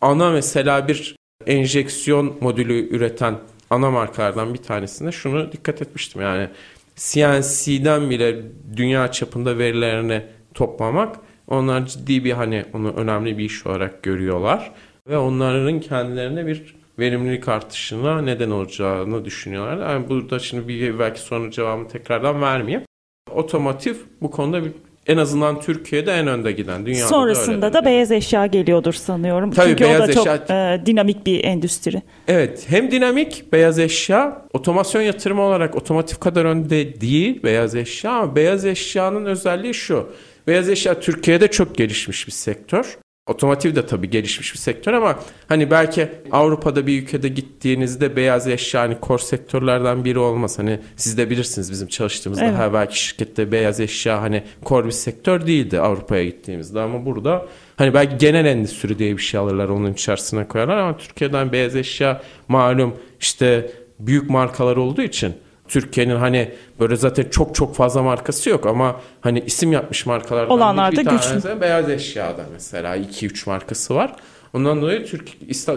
[0.00, 3.34] ana mesela bir enjeksiyon modülü üreten
[3.70, 6.22] ana markalardan bir tanesinde şunu dikkat etmiştim.
[6.22, 6.48] Yani
[6.96, 8.42] CNC'den bile
[8.76, 10.22] dünya çapında verilerini
[10.54, 11.16] toplamak
[11.48, 14.72] onlar ciddi bir hani onu önemli bir iş olarak görüyorlar
[15.08, 19.90] ve onların kendilerine bir verimlilik artışına neden olacağını düşünüyorlar.
[19.90, 22.82] Yani burada şimdi bir belki sonra cevabını tekrardan vermeyeyim.
[23.30, 24.72] Otomotiv bu konuda bir
[25.06, 26.86] en azından Türkiye'de en önde giden.
[26.86, 29.50] Dünyada Sonrasında da, da beyaz eşya geliyordur sanıyorum.
[29.50, 32.02] Tabii Çünkü beyaz o da çok eşya- e, dinamik bir endüstri.
[32.28, 38.36] Evet hem dinamik beyaz eşya otomasyon yatırımı olarak otomotiv kadar önde değil beyaz eşya ama
[38.36, 40.08] beyaz eşyanın özelliği şu.
[40.46, 42.98] Beyaz eşya Türkiye'de çok gelişmiş bir sektör.
[43.26, 48.80] Otomotiv de tabii gelişmiş bir sektör ama hani belki Avrupa'da bir ülkede gittiğinizde beyaz eşya
[48.80, 50.58] hani kor sektörlerden biri olmaz.
[50.58, 52.58] Hani siz de bilirsiniz bizim çalıştığımızda Evet.
[52.58, 57.94] ha belki şirkette beyaz eşya hani kor bir sektör değildi Avrupa'ya gittiğimizde ama burada hani
[57.94, 62.96] belki genel endüstri diye bir şey alırlar onun içerisine koyarlar ama Türkiye'den beyaz eşya malum
[63.20, 65.34] işte büyük markalar olduğu için
[65.72, 70.92] Türkiye'nin hani böyle zaten çok çok fazla markası yok ama hani isim yapmış markalardan Olanlar
[70.92, 71.28] bir, da bir güçlü.
[71.28, 74.16] tanesi beyaz eşyada mesela 2-3 markası var.
[74.52, 75.28] Ondan dolayı Türk,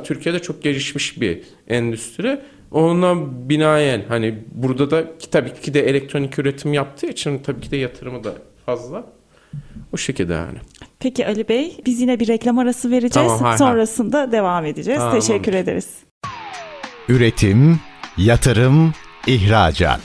[0.05, 2.39] Türkiye'de çok gelişmiş bir endüstri.
[2.71, 3.15] Ona
[3.49, 7.77] binaen hani burada da ki tabii ki de elektronik üretim yaptığı için tabii ki de
[7.77, 8.33] yatırımı da
[8.65, 9.03] fazla.
[9.93, 10.57] O şekilde yani.
[10.99, 13.13] Peki Ali Bey biz yine bir reklam arası vereceğiz.
[13.27, 13.57] Tamam, hay hay.
[13.57, 14.99] Sonrasında devam edeceğiz.
[14.99, 15.19] Tamam.
[15.19, 15.89] Teşekkür ederiz.
[17.09, 17.79] Üretim,
[18.17, 18.93] yatırım,
[19.27, 20.01] ihracat.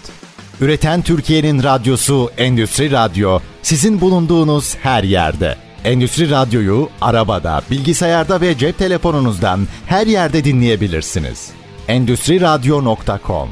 [0.60, 5.56] Üreten Türkiye'nin radyosu Endüstri Radyo sizin bulunduğunuz her yerde.
[5.84, 11.50] Endüstri Radyo'yu arabada, bilgisayarda ve cep telefonunuzdan her yerde dinleyebilirsiniz.
[11.88, 13.48] Endüstri Radyo.com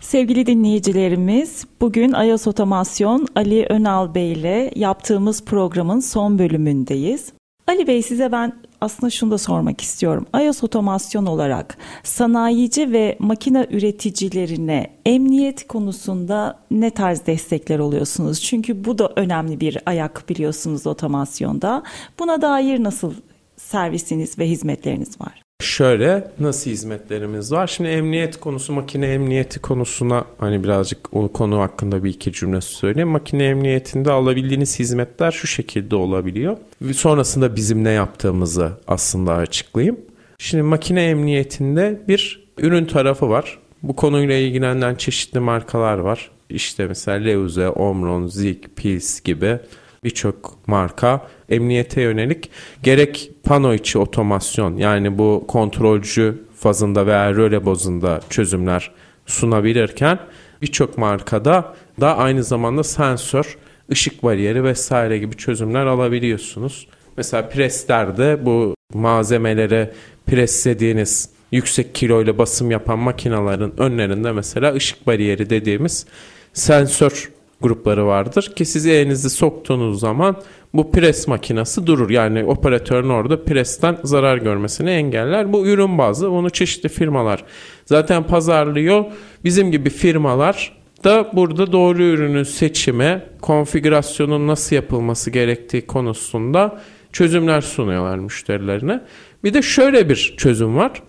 [0.00, 7.32] Sevgili dinleyicilerimiz, bugün iOS Otomasyon Ali Önal Bey ile yaptığımız programın son bölümündeyiz.
[7.68, 10.26] Ali Bey size ben aslında şunu da sormak istiyorum.
[10.34, 18.42] iOS Otomasyon olarak sanayici ve makine üreticilerine emniyet konusunda ne tarz destekler oluyorsunuz?
[18.42, 21.82] Çünkü bu da önemli bir ayak biliyorsunuz otomasyonda.
[22.18, 23.14] Buna dair nasıl
[23.56, 25.49] servisiniz ve hizmetleriniz var?
[25.60, 27.66] Şöyle nasıl hizmetlerimiz var?
[27.66, 33.08] Şimdi emniyet konusu, makine emniyeti konusuna hani birazcık o konu hakkında bir iki cümle söyleyeyim.
[33.08, 36.56] Makine emniyetinde alabildiğiniz hizmetler şu şekilde olabiliyor.
[36.92, 40.00] Sonrasında bizim ne yaptığımızı aslında açıklayayım.
[40.38, 43.58] Şimdi makine emniyetinde bir ürün tarafı var.
[43.82, 46.30] Bu konuyla ilgilenen çeşitli markalar var.
[46.50, 49.58] İşte mesela Leuze, Omron, Zik, Pils gibi
[50.04, 52.50] birçok marka emniyete yönelik
[52.82, 58.90] gerek pano içi otomasyon yani bu kontrolcü fazında veya röle bazında çözümler
[59.26, 60.18] sunabilirken
[60.62, 63.58] birçok markada da aynı zamanda sensör,
[63.90, 66.88] ışık bariyeri vesaire gibi çözümler alabiliyorsunuz.
[67.16, 69.92] Mesela preslerde bu malzemelere
[70.26, 76.06] preslediğiniz yüksek kiloyla basım yapan makinelerin önlerinde mesela ışık bariyeri dediğimiz
[76.52, 80.36] sensör grupları vardır ki siz elinizi soktuğunuz zaman
[80.74, 82.10] bu pres makinesi durur.
[82.10, 85.52] Yani operatörün orada presten zarar görmesini engeller.
[85.52, 87.44] Bu ürün bazlı bunu çeşitli firmalar
[87.84, 89.04] zaten pazarlıyor.
[89.44, 96.80] Bizim gibi firmalar da burada doğru ürünün seçimi, konfigürasyonun nasıl yapılması gerektiği konusunda
[97.12, 99.00] çözümler sunuyorlar müşterilerine.
[99.44, 101.02] Bir de şöyle bir çözüm var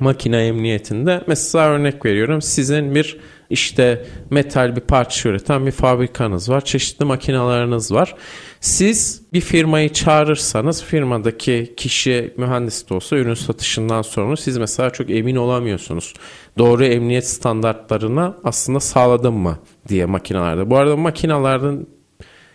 [0.00, 1.22] makine emniyetinde.
[1.26, 3.18] Mesela örnek veriyorum sizin bir
[3.50, 6.64] işte metal bir parça üreten bir fabrikanız var.
[6.64, 8.14] Çeşitli makinalarınız var.
[8.60, 15.10] Siz bir firmayı çağırırsanız firmadaki kişi mühendis de olsa ürün satışından sonra siz mesela çok
[15.10, 16.14] emin olamıyorsunuz.
[16.58, 19.58] Doğru emniyet standartlarını aslında sağladım mı
[19.88, 20.70] diye makinelerde.
[20.70, 21.86] Bu arada makinaların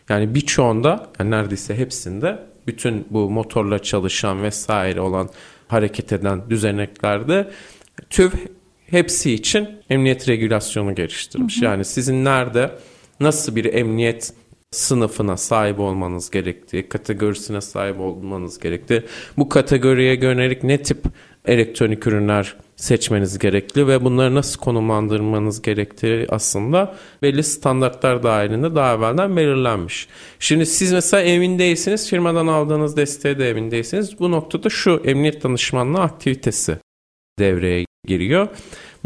[0.10, 5.30] yani birçoğunda yani neredeyse hepsinde bütün bu motorla çalışan vesaire olan
[5.68, 7.52] hareket eden düzeneklerde
[8.10, 8.30] TÜV
[8.90, 11.58] hepsi için emniyet regülasyonu geliştirmiş.
[11.58, 11.66] Hı hı.
[11.66, 12.72] Yani sizin nerede
[13.20, 14.34] nasıl bir emniyet
[14.72, 19.04] sınıfına sahip olmanız gerektiği, kategorisine sahip olmanız gerektiği,
[19.38, 21.06] bu kategoriye yönelik ne tip
[21.46, 29.38] elektronik ürünler seçmeniz gerekli ve bunları nasıl konumlandırmanız gerektiği aslında belli standartlar dahilinde daha evvelden
[29.38, 30.08] belirlenmiş.
[30.40, 34.20] Şimdi siz mesela emin değilsiniz, firmadan aldığınız desteğe de emin değilsiniz.
[34.20, 36.78] Bu noktada şu emniyet danışmanlığı aktivitesi
[37.40, 38.48] devreye giriyor.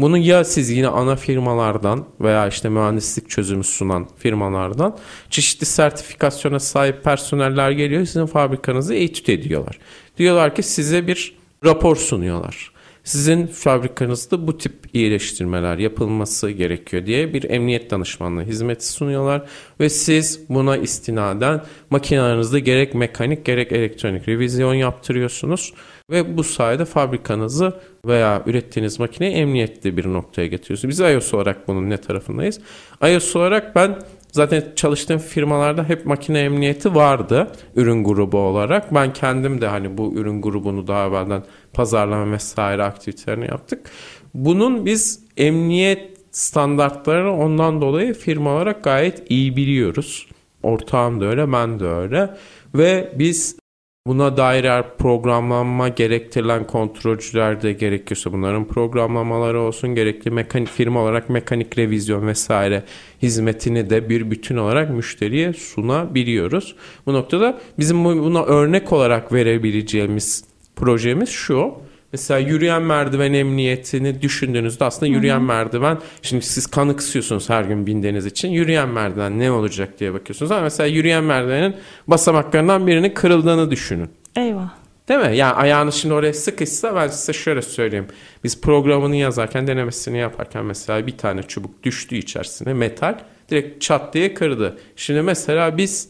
[0.00, 4.98] Bunu ya siz yine ana firmalardan veya işte mühendislik çözümü sunan firmalardan
[5.30, 9.78] çeşitli sertifikasyona sahip personeller geliyor sizin fabrikanızı etüt ediyorlar.
[10.18, 11.34] Diyorlar ki size bir
[11.64, 12.72] rapor sunuyorlar.
[13.04, 19.42] Sizin fabrikanızda bu tip iyileştirmeler yapılması gerekiyor diye bir emniyet danışmanlığı hizmeti sunuyorlar
[19.80, 25.72] ve siz buna istinaden makinelerinizde gerek mekanik gerek elektronik revizyon yaptırıyorsunuz
[26.10, 27.72] ve bu sayede fabrikanızı
[28.06, 30.90] veya ürettiğiniz makineyi emniyetli bir noktaya getiriyorsunuz.
[30.90, 32.60] Biz iOS olarak bunun ne tarafındayız?
[33.02, 33.98] iOS olarak ben
[34.32, 38.94] Zaten çalıştığım firmalarda hep makine emniyeti vardı ürün grubu olarak.
[38.94, 41.42] Ben kendim de hani bu ürün grubunu daha evvelden
[41.72, 43.90] pazarlama vesaire aktivitelerini yaptık.
[44.34, 50.26] Bunun biz emniyet standartlarını ondan dolayı firma olarak gayet iyi biliyoruz.
[50.62, 52.30] Ortağım da öyle, ben de öyle.
[52.74, 53.59] Ve biz
[54.06, 61.30] Buna dair eğer programlanma gerektirilen kontrolcüler de gerekiyorsa bunların programlamaları olsun gerekli mekanik firma olarak
[61.30, 62.82] mekanik revizyon vesaire
[63.22, 66.76] hizmetini de bir bütün olarak müşteriye sunabiliyoruz.
[67.06, 70.44] Bu noktada bizim buna örnek olarak verebileceğimiz
[70.76, 71.72] projemiz şu.
[72.12, 75.44] Mesela yürüyen merdiven emniyetini düşündüğünüzde aslında yürüyen Hı-hı.
[75.44, 80.60] merdiven şimdi siz kanıksıyorsunuz her gün bindiğiniz için yürüyen merdiven ne olacak diye bakıyorsunuz ama
[80.60, 84.10] mesela yürüyen merdivenin basamaklarından birinin kırıldığını düşünün.
[84.36, 84.70] Eyvah.
[85.08, 85.36] Değil mi?
[85.36, 88.06] Yani ayağınız şimdi oraya sıkışsa ben size şöyle söyleyeyim.
[88.44, 93.18] Biz programını yazarken denemesini yaparken mesela bir tane çubuk düştü içerisine metal
[93.50, 94.78] direkt çat diye kırdı.
[94.96, 96.08] Şimdi mesela biz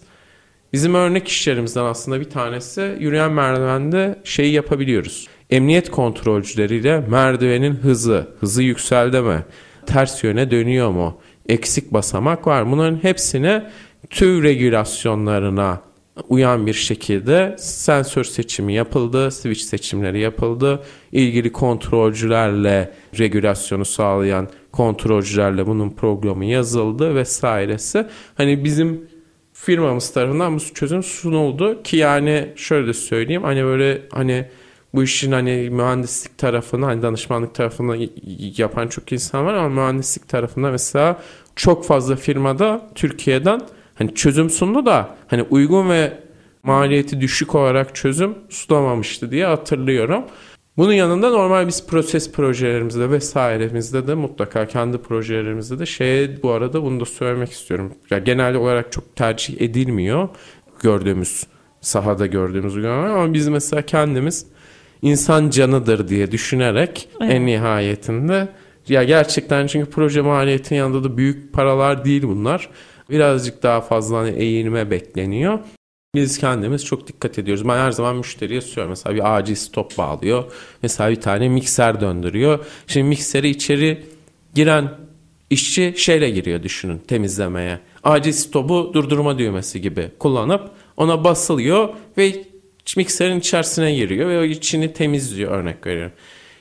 [0.72, 8.62] bizim örnek işlerimizden aslında bir tanesi yürüyen merdivende şeyi yapabiliyoruz emniyet kontrolcüleriyle merdivenin hızı, hızı
[8.62, 9.44] yükseldi mi,
[9.86, 12.70] ters yöne dönüyor mu, eksik basamak var.
[12.70, 13.70] Bunların hepsine
[14.10, 15.80] tüv regülasyonlarına
[16.28, 20.82] uyan bir şekilde sensör seçimi yapıldı, switch seçimleri yapıldı.
[21.12, 28.06] İlgili kontrolcülerle regülasyonu sağlayan kontrolcülerle bunun programı yazıldı vesairesi.
[28.34, 29.08] Hani bizim
[29.52, 34.46] firmamız tarafından bu çözüm sunuldu ki yani şöyle söyleyeyim hani böyle hani
[34.94, 38.08] bu işin hani mühendislik tarafını hani danışmanlık tarafını
[38.56, 41.22] yapan çok insan var ama mühendislik tarafında mesela
[41.56, 43.60] çok fazla firmada Türkiye'den
[43.94, 46.18] hani çözüm sundu da hani uygun ve
[46.62, 50.24] maliyeti düşük olarak çözüm sunamamıştı diye hatırlıyorum.
[50.76, 56.82] Bunun yanında normal biz proses projelerimizde vesairemizde de mutlaka kendi projelerimizde de şey bu arada
[56.82, 57.92] bunu da söylemek istiyorum.
[58.10, 60.28] Ya genel olarak çok tercih edilmiyor
[60.82, 61.46] gördüğümüz
[61.80, 64.46] sahada gördüğümüz ama biz mesela kendimiz
[65.02, 67.32] insan canıdır diye düşünerek evet.
[67.32, 68.48] en nihayetinde
[68.88, 72.68] ya gerçekten çünkü proje maliyetinin yanında da büyük paralar değil bunlar.
[73.10, 75.58] Birazcık daha fazla hani eğilme bekleniyor.
[76.14, 77.68] Biz kendimiz çok dikkat ediyoruz.
[77.68, 78.90] Ben her zaman müşteriye söylüyorum.
[78.90, 80.44] Mesela bir acil stop bağlıyor.
[80.82, 82.66] Mesela bir tane mikser döndürüyor.
[82.86, 84.04] Şimdi mikseri içeri
[84.54, 84.90] giren
[85.50, 87.78] işçi şeyle giriyor düşünün temizlemeye.
[88.04, 91.88] Acil stopu durdurma düğmesi gibi kullanıp ona basılıyor
[92.18, 92.44] ve
[92.96, 96.12] mikserin içerisine giriyor ve o içini temizliyor örnek veriyorum.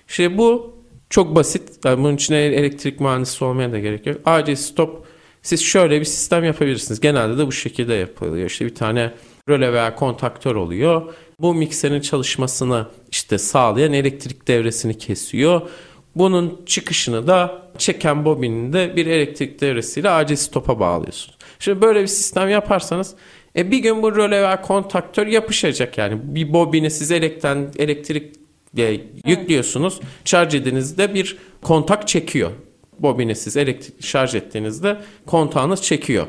[0.07, 1.85] İşte bu Çok basit.
[1.85, 4.17] Yani bunun için elektrik mühendisi olmaya da gerek yok.
[4.25, 5.05] Acil stop
[5.41, 6.99] siz şöyle bir sistem yapabilirsiniz.
[6.99, 8.49] Genelde de bu şekilde yapılıyor.
[8.49, 9.13] İşte bir tane
[9.49, 11.13] röle veya kontaktör oluyor.
[11.39, 15.61] Bu mikserin çalışmasını işte sağlayan elektrik devresini kesiyor.
[16.15, 21.37] Bunun çıkışını da çeken bobininde bir elektrik devresiyle acil stopa bağlıyorsunuz.
[21.59, 23.15] Şimdi böyle bir sistem yaparsanız
[23.59, 26.19] e bir gün bu röle veya kontaktör yapışacak yani.
[26.23, 28.35] Bir bobini siz elekten, elektrik
[29.25, 29.99] yüklüyorsunuz.
[30.25, 32.51] Şarj edinizde bir kontak çekiyor.
[32.99, 36.27] Bobini siz elektrik şarj ettiğinizde kontağınız çekiyor.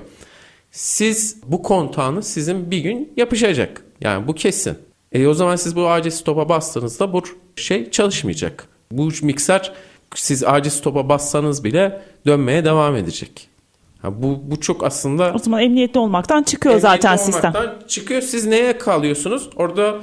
[0.71, 3.83] Siz bu kontağınız sizin bir gün yapışacak.
[4.01, 4.79] Yani bu kesin.
[5.13, 7.23] E o zaman siz bu acil stopa bastığınızda bu
[7.57, 8.69] şey çalışmayacak.
[8.93, 9.73] Bu mikser
[10.15, 13.50] siz acil stopa bassanız bile dönmeye devam edecek.
[14.03, 15.33] Ha, bu, bu çok aslında...
[15.35, 17.53] O zaman emniyetli olmaktan çıkıyor emniyetli zaten sistem.
[17.89, 18.23] çıkıyor.
[18.23, 19.51] Siz neye kalıyorsunuz?
[19.57, 19.97] Orada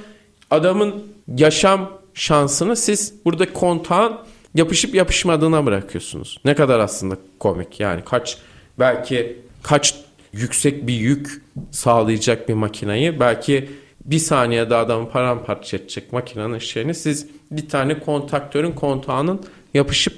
[0.51, 1.03] adamın
[1.37, 4.17] yaşam şansını siz burada kontağın
[4.55, 6.37] yapışıp yapışmadığına bırakıyorsunuz.
[6.45, 8.37] Ne kadar aslında komik yani kaç
[8.79, 9.95] belki kaç
[10.33, 11.41] yüksek bir yük
[11.71, 13.69] sağlayacak bir makinayı belki
[14.05, 19.41] bir saniyede adamı paramparça edecek makinenin şeyini siz bir tane kontaktörün kontağının
[19.77, 20.13] yapışıp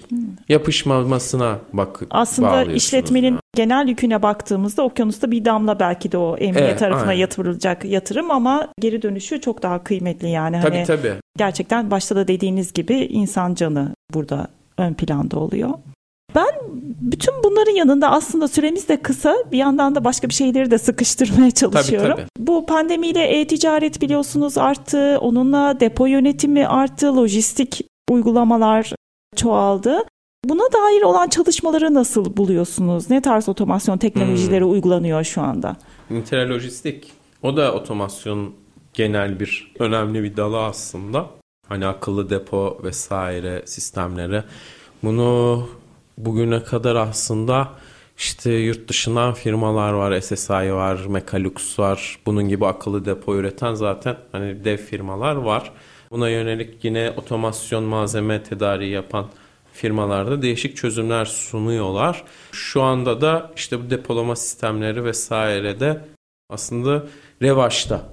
[0.49, 3.39] yapışmamasına bak Aslında işletmenin yani.
[3.55, 7.19] genel yüküne baktığımızda okyanusta bir damla belki de o emniyet evet, tarafına aynen.
[7.19, 10.59] yatırılacak yatırım ama geri dönüşü çok daha kıymetli yani.
[10.61, 11.13] Tabii hani tabii.
[11.37, 14.47] Gerçekten başta da dediğiniz gibi insan canı burada
[14.77, 15.69] ön planda oluyor.
[16.35, 16.49] Ben
[17.01, 21.51] bütün bunların yanında aslında süremiz de kısa bir yandan da başka bir şeyleri de sıkıştırmaya
[21.51, 22.09] çalışıyorum.
[22.09, 22.47] Tabii, tabii.
[22.47, 25.17] Bu pandemiyle e-ticaret biliyorsunuz arttı.
[25.21, 27.15] Onunla depo yönetimi arttı.
[27.15, 28.93] Lojistik uygulamalar
[29.39, 30.03] çoğaldı.
[30.45, 33.09] Buna dair olan çalışmaları nasıl buluyorsunuz?
[33.09, 34.71] Ne tarz otomasyon teknolojileri hmm.
[34.71, 35.77] uygulanıyor şu anda?
[36.09, 37.11] Interlojistik.
[37.43, 38.53] O da otomasyon
[38.93, 41.25] genel bir önemli bir dalı aslında.
[41.67, 44.43] Hani akıllı depo vesaire sistemleri.
[45.03, 45.69] Bunu
[46.17, 47.69] bugüne kadar aslında
[48.17, 52.19] işte yurt dışından firmalar var, SSI var, Mekalux var.
[52.25, 55.71] Bunun gibi akıllı depo üreten zaten hani dev firmalar var.
[56.11, 59.27] Buna yönelik yine otomasyon malzeme tedariği yapan
[59.73, 62.23] firmalarda değişik çözümler sunuyorlar.
[62.51, 66.01] Şu anda da işte bu depolama sistemleri vesaire de
[66.49, 67.03] aslında
[67.41, 68.09] revaçta.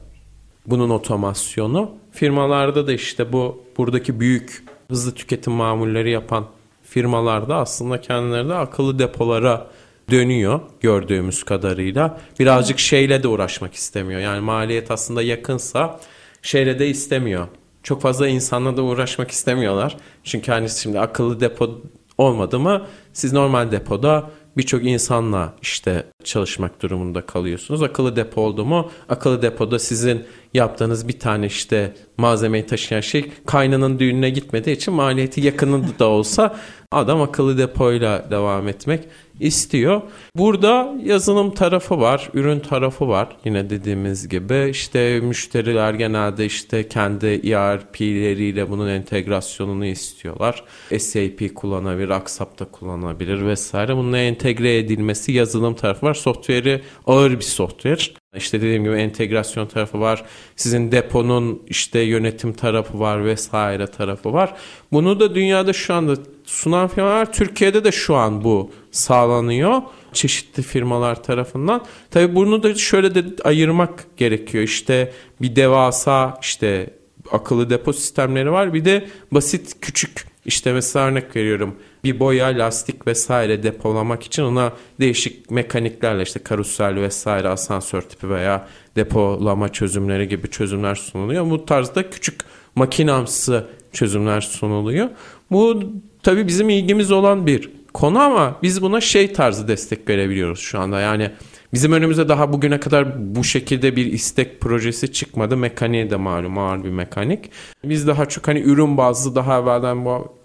[0.67, 1.91] Bunun otomasyonu.
[2.13, 6.47] Firmalarda da işte bu buradaki büyük hızlı tüketim mamulleri yapan
[6.83, 9.67] firmalarda aslında kendileri de akıllı depolara
[10.11, 12.21] dönüyor gördüğümüz kadarıyla.
[12.39, 14.21] Birazcık şeyle de uğraşmak istemiyor.
[14.21, 16.01] Yani maliyet aslında yakınsa
[16.43, 17.49] şeyle de istemiyor.
[17.87, 19.97] Çok fazla insanla da uğraşmak istemiyorlar.
[20.25, 21.81] Çünkü hani şimdi akıllı depo
[22.19, 27.83] olmadı mı siz normal depoda birçok insanla işte çalışmak durumunda kalıyorsunuz.
[27.83, 30.25] Akıllı depo oldu mu akıllı depoda sizin
[30.57, 36.57] yaptığınız bir tane işte malzemeyi taşıyan şey kaynanın düğününe gitmediği için maliyeti yakınında da olsa
[36.93, 39.01] adam akıllı depoyla devam etmek
[39.41, 40.03] istiyor.
[40.37, 43.37] Burada yazılım tarafı var, ürün tarafı var.
[43.45, 50.65] Yine dediğimiz gibi işte müşteriler genelde işte kendi ERP'leriyle bunun entegrasyonunu istiyorlar.
[50.99, 53.97] SAP kullanabilir, Aksap da kullanabilir vesaire.
[53.97, 56.15] Bunun entegre edilmesi yazılım tarafı var.
[56.15, 58.26] Software'i ağır bir software.
[58.35, 60.25] İşte dediğim gibi entegrasyon tarafı var.
[60.57, 64.55] Sizin deponun işte yönetim tarafı var vesaire tarafı var.
[64.93, 71.23] Bunu da dünyada şu anda sunan firmalar Türkiye'de de şu an bu sağlanıyor çeşitli firmalar
[71.23, 71.85] tarafından.
[72.11, 74.65] Tabii bunu da şöyle de ayırmak gerekiyor.
[74.65, 76.91] İşte bir devasa işte
[77.33, 78.75] akıllı depo sistemleri var.
[78.75, 84.73] Bir de basit küçük işte mesela örnek veriyorum bir boya, lastik vesaire depolamak için ona
[85.01, 91.51] değişik mekaniklerle işte karusel vesaire asansör tipi veya depolama çözümleri gibi çözümler sunuluyor.
[91.51, 92.41] Bu tarzda küçük
[92.75, 95.09] makinamsı çözümler sunuluyor.
[95.51, 95.83] Bu
[96.23, 101.01] tabii bizim ilgimiz olan bir konu ama biz buna şey tarzı destek verebiliyoruz şu anda.
[101.01, 101.31] Yani
[101.73, 105.57] bizim önümüze daha bugüne kadar bu şekilde bir istek projesi çıkmadı.
[105.57, 107.51] Mekaniğe de malum ağır bir mekanik.
[107.85, 110.37] Biz daha çok hani ürün bazlı daha evvelden bu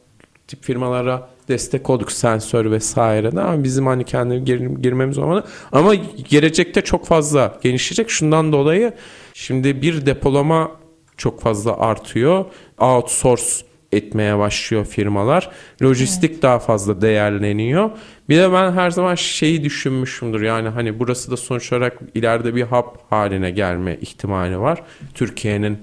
[0.47, 5.47] tip firmalara destek olduk sensör vesaire de ama bizim hani kendi gir, girmemiz olmadı.
[5.71, 5.95] Ama
[6.29, 8.09] gelecekte çok fazla genişleyecek.
[8.09, 8.93] Şundan dolayı
[9.33, 10.71] şimdi bir depolama
[11.17, 12.45] çok fazla artıyor.
[12.79, 15.51] Outsource etmeye başlıyor firmalar.
[15.83, 16.41] Lojistik evet.
[16.41, 17.89] daha fazla değerleniyor.
[18.29, 20.41] Bir de ben her zaman şeyi düşünmüşümdür.
[20.41, 24.83] Yani hani burası da sonuç olarak ileride bir hub haline gelme ihtimali var.
[25.13, 25.77] Türkiye'nin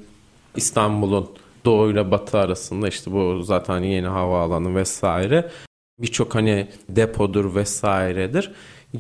[0.56, 1.28] İstanbul'un
[1.68, 5.50] doğu ile batı arasında işte bu zaten yeni havaalanı vesaire
[5.98, 8.52] birçok hani depodur vesairedir.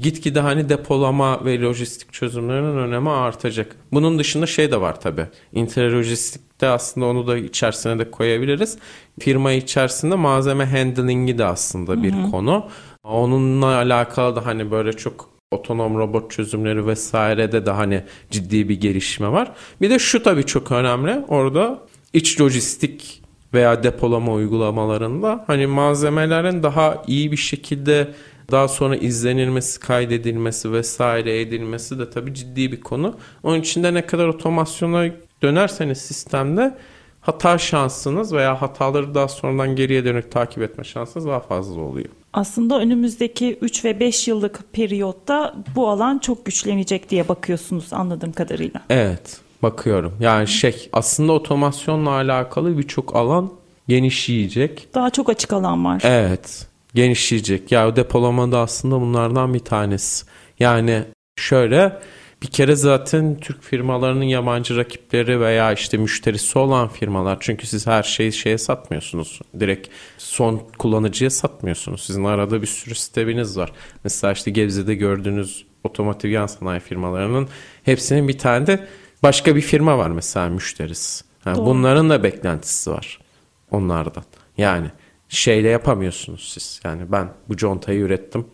[0.02, 3.76] Gitgide hani depolama ve lojistik çözümlerinin önemi artacak.
[3.92, 5.26] Bunun dışında şey de var tabi.
[5.52, 8.78] Interlojistik de aslında onu da içerisine de koyabiliriz.
[9.20, 12.30] Firma içerisinde malzeme handling'i de aslında bir Hı-hı.
[12.30, 12.66] konu.
[13.04, 18.80] Onunla alakalı da hani böyle çok otonom robot çözümleri vesaire de de hani ciddi bir
[18.80, 19.52] gelişme var.
[19.80, 21.24] Bir de şu tabii çok önemli.
[21.28, 23.22] Orada iç lojistik
[23.54, 28.14] veya depolama uygulamalarında hani malzemelerin daha iyi bir şekilde
[28.50, 33.16] daha sonra izlenilmesi, kaydedilmesi vesaire edilmesi de tabii ciddi bir konu.
[33.42, 35.06] Onun için de ne kadar otomasyona
[35.42, 36.78] dönerseniz sistemde
[37.20, 42.08] hata şansınız veya hataları daha sonradan geriye dönük takip etme şansınız daha fazla oluyor.
[42.32, 48.82] Aslında önümüzdeki 3 ve 5 yıllık periyotta bu alan çok güçlenecek diye bakıyorsunuz anladığım kadarıyla.
[48.90, 50.14] Evet bakıyorum.
[50.20, 53.52] Yani şey aslında otomasyonla alakalı birçok alan
[53.88, 54.88] genişleyecek.
[54.94, 56.02] Daha çok açık alan var.
[56.04, 57.72] Evet genişleyecek.
[57.72, 60.26] Ya depolama da aslında bunlardan bir tanesi.
[60.58, 61.04] Yani
[61.36, 62.00] şöyle
[62.42, 68.02] bir kere zaten Türk firmalarının yabancı rakipleri veya işte müşterisi olan firmalar çünkü siz her
[68.02, 69.40] şeyi şeye satmıyorsunuz.
[69.60, 69.88] Direkt
[70.18, 72.02] son kullanıcıya satmıyorsunuz.
[72.02, 73.72] Sizin arada bir sürü sisteminiz var.
[74.04, 77.48] Mesela işte Gebze'de gördüğünüz otomotiv yan sanayi firmalarının
[77.82, 78.86] hepsinin bir tane de
[79.22, 81.24] başka bir firma var mesela müşterisi.
[81.46, 83.18] Yani bunların da beklentisi var
[83.70, 84.24] onlardan.
[84.58, 84.90] Yani
[85.28, 86.80] şeyle yapamıyorsunuz siz.
[86.84, 88.46] Yani ben bu contayı ürettim.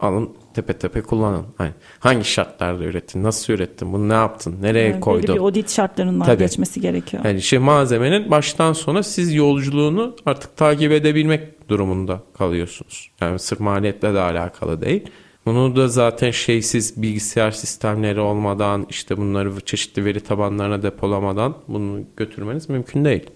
[0.00, 1.46] Alın tepe tepe kullanın.
[1.60, 3.22] Yani hangi şartlarda ürettin?
[3.22, 3.92] Nasıl ürettin?
[3.92, 4.56] Bunu ne yaptın?
[4.62, 5.28] Nereye yani koydun?
[5.28, 6.38] Belli bir audit şartlarından Tabii.
[6.38, 7.24] geçmesi gerekiyor.
[7.24, 13.10] Yani şey malzemenin baştan sona siz yolculuğunu artık takip edebilmek durumunda kalıyorsunuz.
[13.20, 15.10] Yani sırf maliyetle de alakalı değil.
[15.46, 22.68] Bunu da zaten şeysiz bilgisayar sistemleri olmadan işte bunları çeşitli veri tabanlarına depolamadan bunu götürmeniz
[22.68, 23.30] mümkün değil.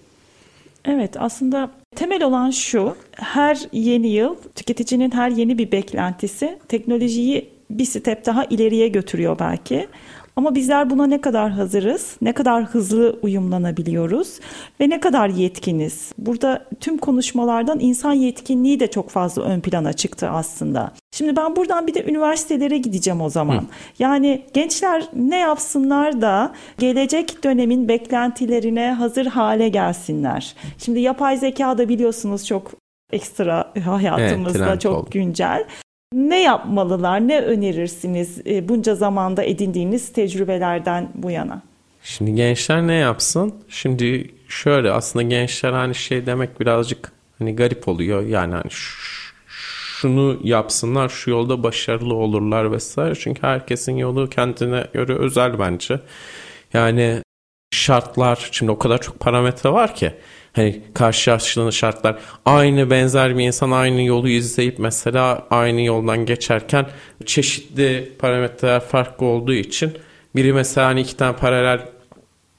[0.85, 7.85] Evet aslında temel olan şu her yeni yıl tüketicinin her yeni bir beklentisi teknolojiyi bir
[7.85, 9.89] step daha ileriye götürüyor belki.
[10.39, 14.41] Ama bizler buna ne kadar hazırız, ne kadar hızlı uyumlanabiliyoruz
[14.81, 16.13] ve ne kadar yetkiniz?
[16.19, 20.93] Burada tüm konuşmalardan insan yetkinliği de çok fazla ön plana çıktı aslında.
[21.13, 23.57] Şimdi ben buradan bir de üniversitelere gideceğim o zaman.
[23.57, 23.65] Hı.
[23.99, 30.55] Yani gençler ne yapsınlar da gelecek dönemin beklentilerine hazır hale gelsinler.
[30.79, 32.71] Şimdi yapay zeka da biliyorsunuz çok
[33.13, 35.11] ekstra hayatımızda evet, çok oldu.
[35.11, 35.65] güncel.
[36.13, 41.63] Ne yapmalılar, ne önerirsiniz e, bunca zamanda edindiğiniz tecrübelerden bu yana?
[42.03, 43.55] Şimdi gençler ne yapsın?
[43.69, 48.23] Şimdi şöyle aslında gençler hani şey demek birazcık hani garip oluyor.
[48.27, 48.71] Yani hani
[50.01, 53.15] şunu yapsınlar, şu yolda başarılı olurlar vesaire.
[53.15, 56.01] Çünkü herkesin yolu kendine göre özel bence.
[56.73, 57.23] Yani
[57.71, 60.13] şartlar, şimdi o kadar çok parametre var ki
[60.53, 66.87] hani karşılaştığın şartlar aynı benzer bir insan aynı yolu izleyip mesela aynı yoldan geçerken
[67.27, 69.93] çeşitli parametreler farklı olduğu için
[70.37, 71.81] biri mesela hani iki tane paralel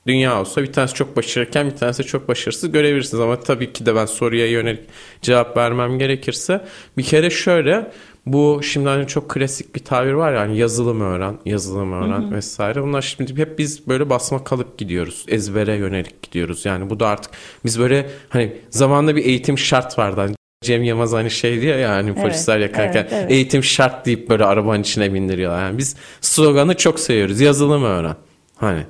[0.08, 3.22] dünya olsa bir tanesi çok başarırken bir tanesi çok başarısız görebilirsiniz.
[3.22, 4.84] Ama tabii ki de ben soruya yönelik
[5.22, 6.62] cevap vermem gerekirse
[6.98, 7.92] bir kere şöyle
[8.34, 12.32] bu şimdi hani çok klasik bir tabir var yani yazılım öğren, yazılım öğren hı hı.
[12.32, 12.84] vesaire.
[12.84, 15.26] Bunlar şimdi hep biz böyle basma kalıp gidiyoruz.
[15.28, 16.66] Ezbere yönelik gidiyoruz.
[16.66, 17.32] Yani bu da artık
[17.66, 20.22] biz böyle hani zamanında bir eğitim şart vardı.
[20.22, 23.32] Hani Cem Yılmaz hani şey diyor ya hani polisler evet, yakarken evet, evet.
[23.32, 25.62] eğitim şart deyip böyle arabanın içine bindiriyorlar.
[25.62, 27.42] Yani biz sloganı çok seviyoruz.
[27.42, 28.16] Yazılım öğren.
[28.56, 28.84] Hani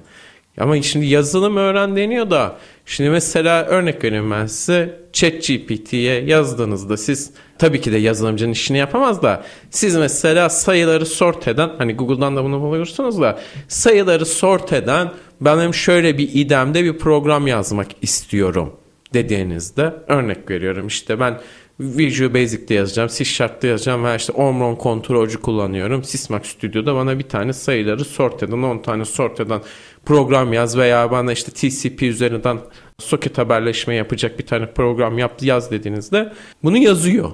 [0.59, 2.57] ama şimdi yazılım öğren deniyor da
[2.89, 4.99] şimdi mesela örnek vereyim ben size.
[5.13, 11.69] ChatGPT'ye yazdığınızda siz tabii ki de yazılımcının işini yapamaz da siz mesela sayıları sort eden
[11.77, 15.11] hani Google'dan da bunu buluyorsunuz da sayıları sort eden
[15.41, 18.73] benim şöyle bir idemde bir program yazmak istiyorum
[19.13, 21.39] dediğinizde örnek veriyorum işte ben
[21.79, 26.03] Visual Basic'te yazacağım, C Sharp'ta yazacağım veya işte Omron kontrolcü kullanıyorum.
[26.03, 29.61] Sysmax Studio'da bana bir tane sayıları sort eden, 10 tane sort eden
[30.05, 32.57] program yaz veya bana işte TCP üzerinden
[32.97, 37.31] soket haberleşme yapacak bir tane program yap yaz dediğinizde bunu yazıyor.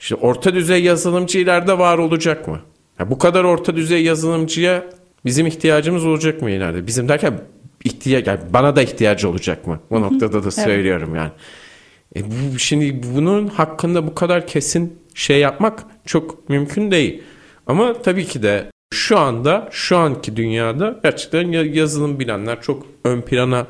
[0.00, 2.60] İşte orta düzey yazılımcı ileride var olacak mı?
[2.98, 4.84] Ya bu kadar orta düzey yazılımcıya
[5.24, 6.86] bizim ihtiyacımız olacak mı ileride?
[6.86, 7.40] Bizim derken
[7.84, 9.80] ihtiyaç yani bana da ihtiyacı olacak mı?
[9.90, 11.18] Bu noktada da söylüyorum evet.
[11.18, 11.30] yani.
[12.16, 17.22] E bu, şimdi bunun hakkında bu kadar kesin şey yapmak çok mümkün değil.
[17.66, 23.66] Ama tabii ki de şu anda şu anki dünyada gerçekten yazılım bilenler çok ön plana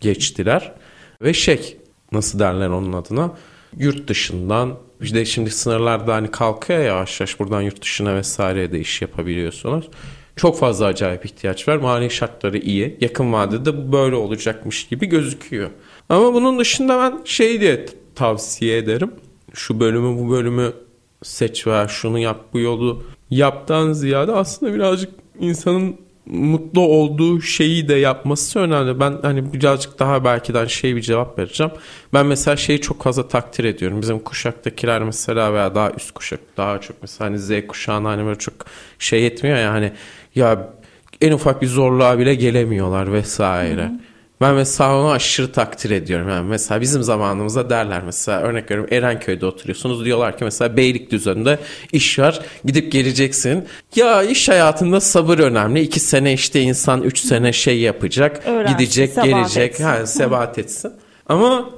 [0.00, 0.72] geçtiler.
[1.22, 1.76] Ve şey
[2.12, 3.32] nasıl derler onun adına
[3.78, 9.02] yurt dışından işte şimdi sınırlarda hani kalkıyor ya yavaş buradan yurt dışına vesaire de iş
[9.02, 9.88] yapabiliyorsunuz.
[10.36, 11.76] Çok fazla acayip ihtiyaç var.
[11.76, 12.96] Mali şartları iyi.
[13.00, 15.70] Yakın vadede böyle olacakmış gibi gözüküyor.
[16.10, 19.10] Ama bunun dışında ben şey diye tavsiye ederim.
[19.54, 20.72] Şu bölümü bu bölümü
[21.22, 25.96] seç veya şunu yap bu yolu yaptan ziyade aslında birazcık insanın
[26.26, 29.00] mutlu olduğu şeyi de yapması önemli.
[29.00, 31.72] Ben hani birazcık daha belki de şey bir cevap vereceğim.
[32.14, 34.02] Ben mesela şeyi çok fazla takdir ediyorum.
[34.02, 38.38] Bizim kuşaktakiler mesela veya daha üst kuşak daha çok mesela hani Z kuşağına hani böyle
[38.38, 38.54] çok
[38.98, 39.92] şey etmiyor ya hani
[40.34, 40.70] ya
[41.20, 43.82] en ufak bir zorluğa bile gelemiyorlar vesaire.
[43.82, 44.09] Hı hı.
[44.40, 46.28] Ben mesela onu aşırı takdir ediyorum.
[46.28, 51.58] Yani mesela bizim zamanımızda derler mesela örnek veriyorum Erenköy'de oturuyorsunuz diyorlar ki mesela Beylikdüzü'nde
[51.92, 53.64] iş var gidip geleceksin.
[53.96, 55.80] Ya iş hayatında sabır önemli.
[55.80, 59.84] iki sene işte insan üç sene şey yapacak Öğrensin, gidecek gelecek etsin.
[59.84, 60.92] ha, sebat etsin.
[61.28, 61.70] Ama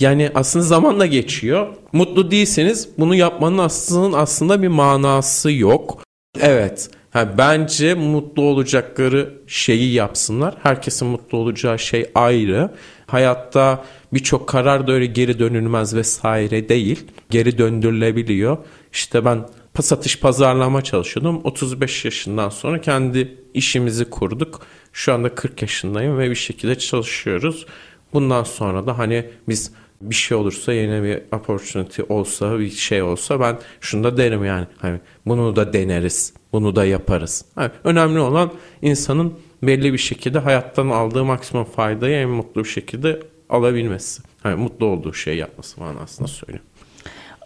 [0.00, 1.66] yani aslında zamanla geçiyor.
[1.92, 6.02] Mutlu değilseniz bunu yapmanın aslında aslında bir manası yok.
[6.40, 10.54] Evet Ha, bence mutlu olacakları şeyi yapsınlar.
[10.62, 12.70] Herkesin mutlu olacağı şey ayrı.
[13.06, 17.06] Hayatta birçok karar da öyle geri dönülmez vesaire değil.
[17.30, 18.58] Geri döndürülebiliyor.
[18.92, 19.48] İşte ben
[19.80, 21.40] satış pazarlama çalışıyordum.
[21.44, 24.66] 35 yaşından sonra kendi işimizi kurduk.
[24.92, 27.66] Şu anda 40 yaşındayım ve bir şekilde çalışıyoruz.
[28.12, 33.40] Bundan sonra da hani biz bir şey olursa yeni bir opportunity olsa bir şey olsa
[33.40, 37.44] ben şunu da derim yani hani bunu da deneriz bunu da yaparız.
[37.58, 43.20] Yani önemli olan insanın belli bir şekilde hayattan aldığı maksimum faydayı en mutlu bir şekilde
[43.48, 44.22] alabilmesi.
[44.44, 46.66] Yani mutlu olduğu şeyi yapması manasında söylüyorum.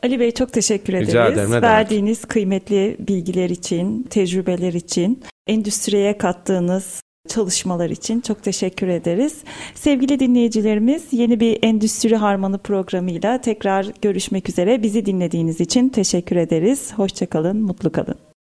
[0.02, 1.08] Ali Bey çok teşekkür ederiz.
[1.08, 1.52] Rica ederim.
[1.52, 2.30] Verdiğiniz demek?
[2.30, 9.38] kıymetli bilgiler için, tecrübeler için, endüstriye kattığınız çalışmalar için çok teşekkür ederiz.
[9.74, 14.82] Sevgili dinleyicilerimiz yeni bir Endüstri Harmanı programıyla tekrar görüşmek üzere.
[14.82, 16.92] Bizi dinlediğiniz için teşekkür ederiz.
[16.96, 18.25] Hoşçakalın, mutlu kalın.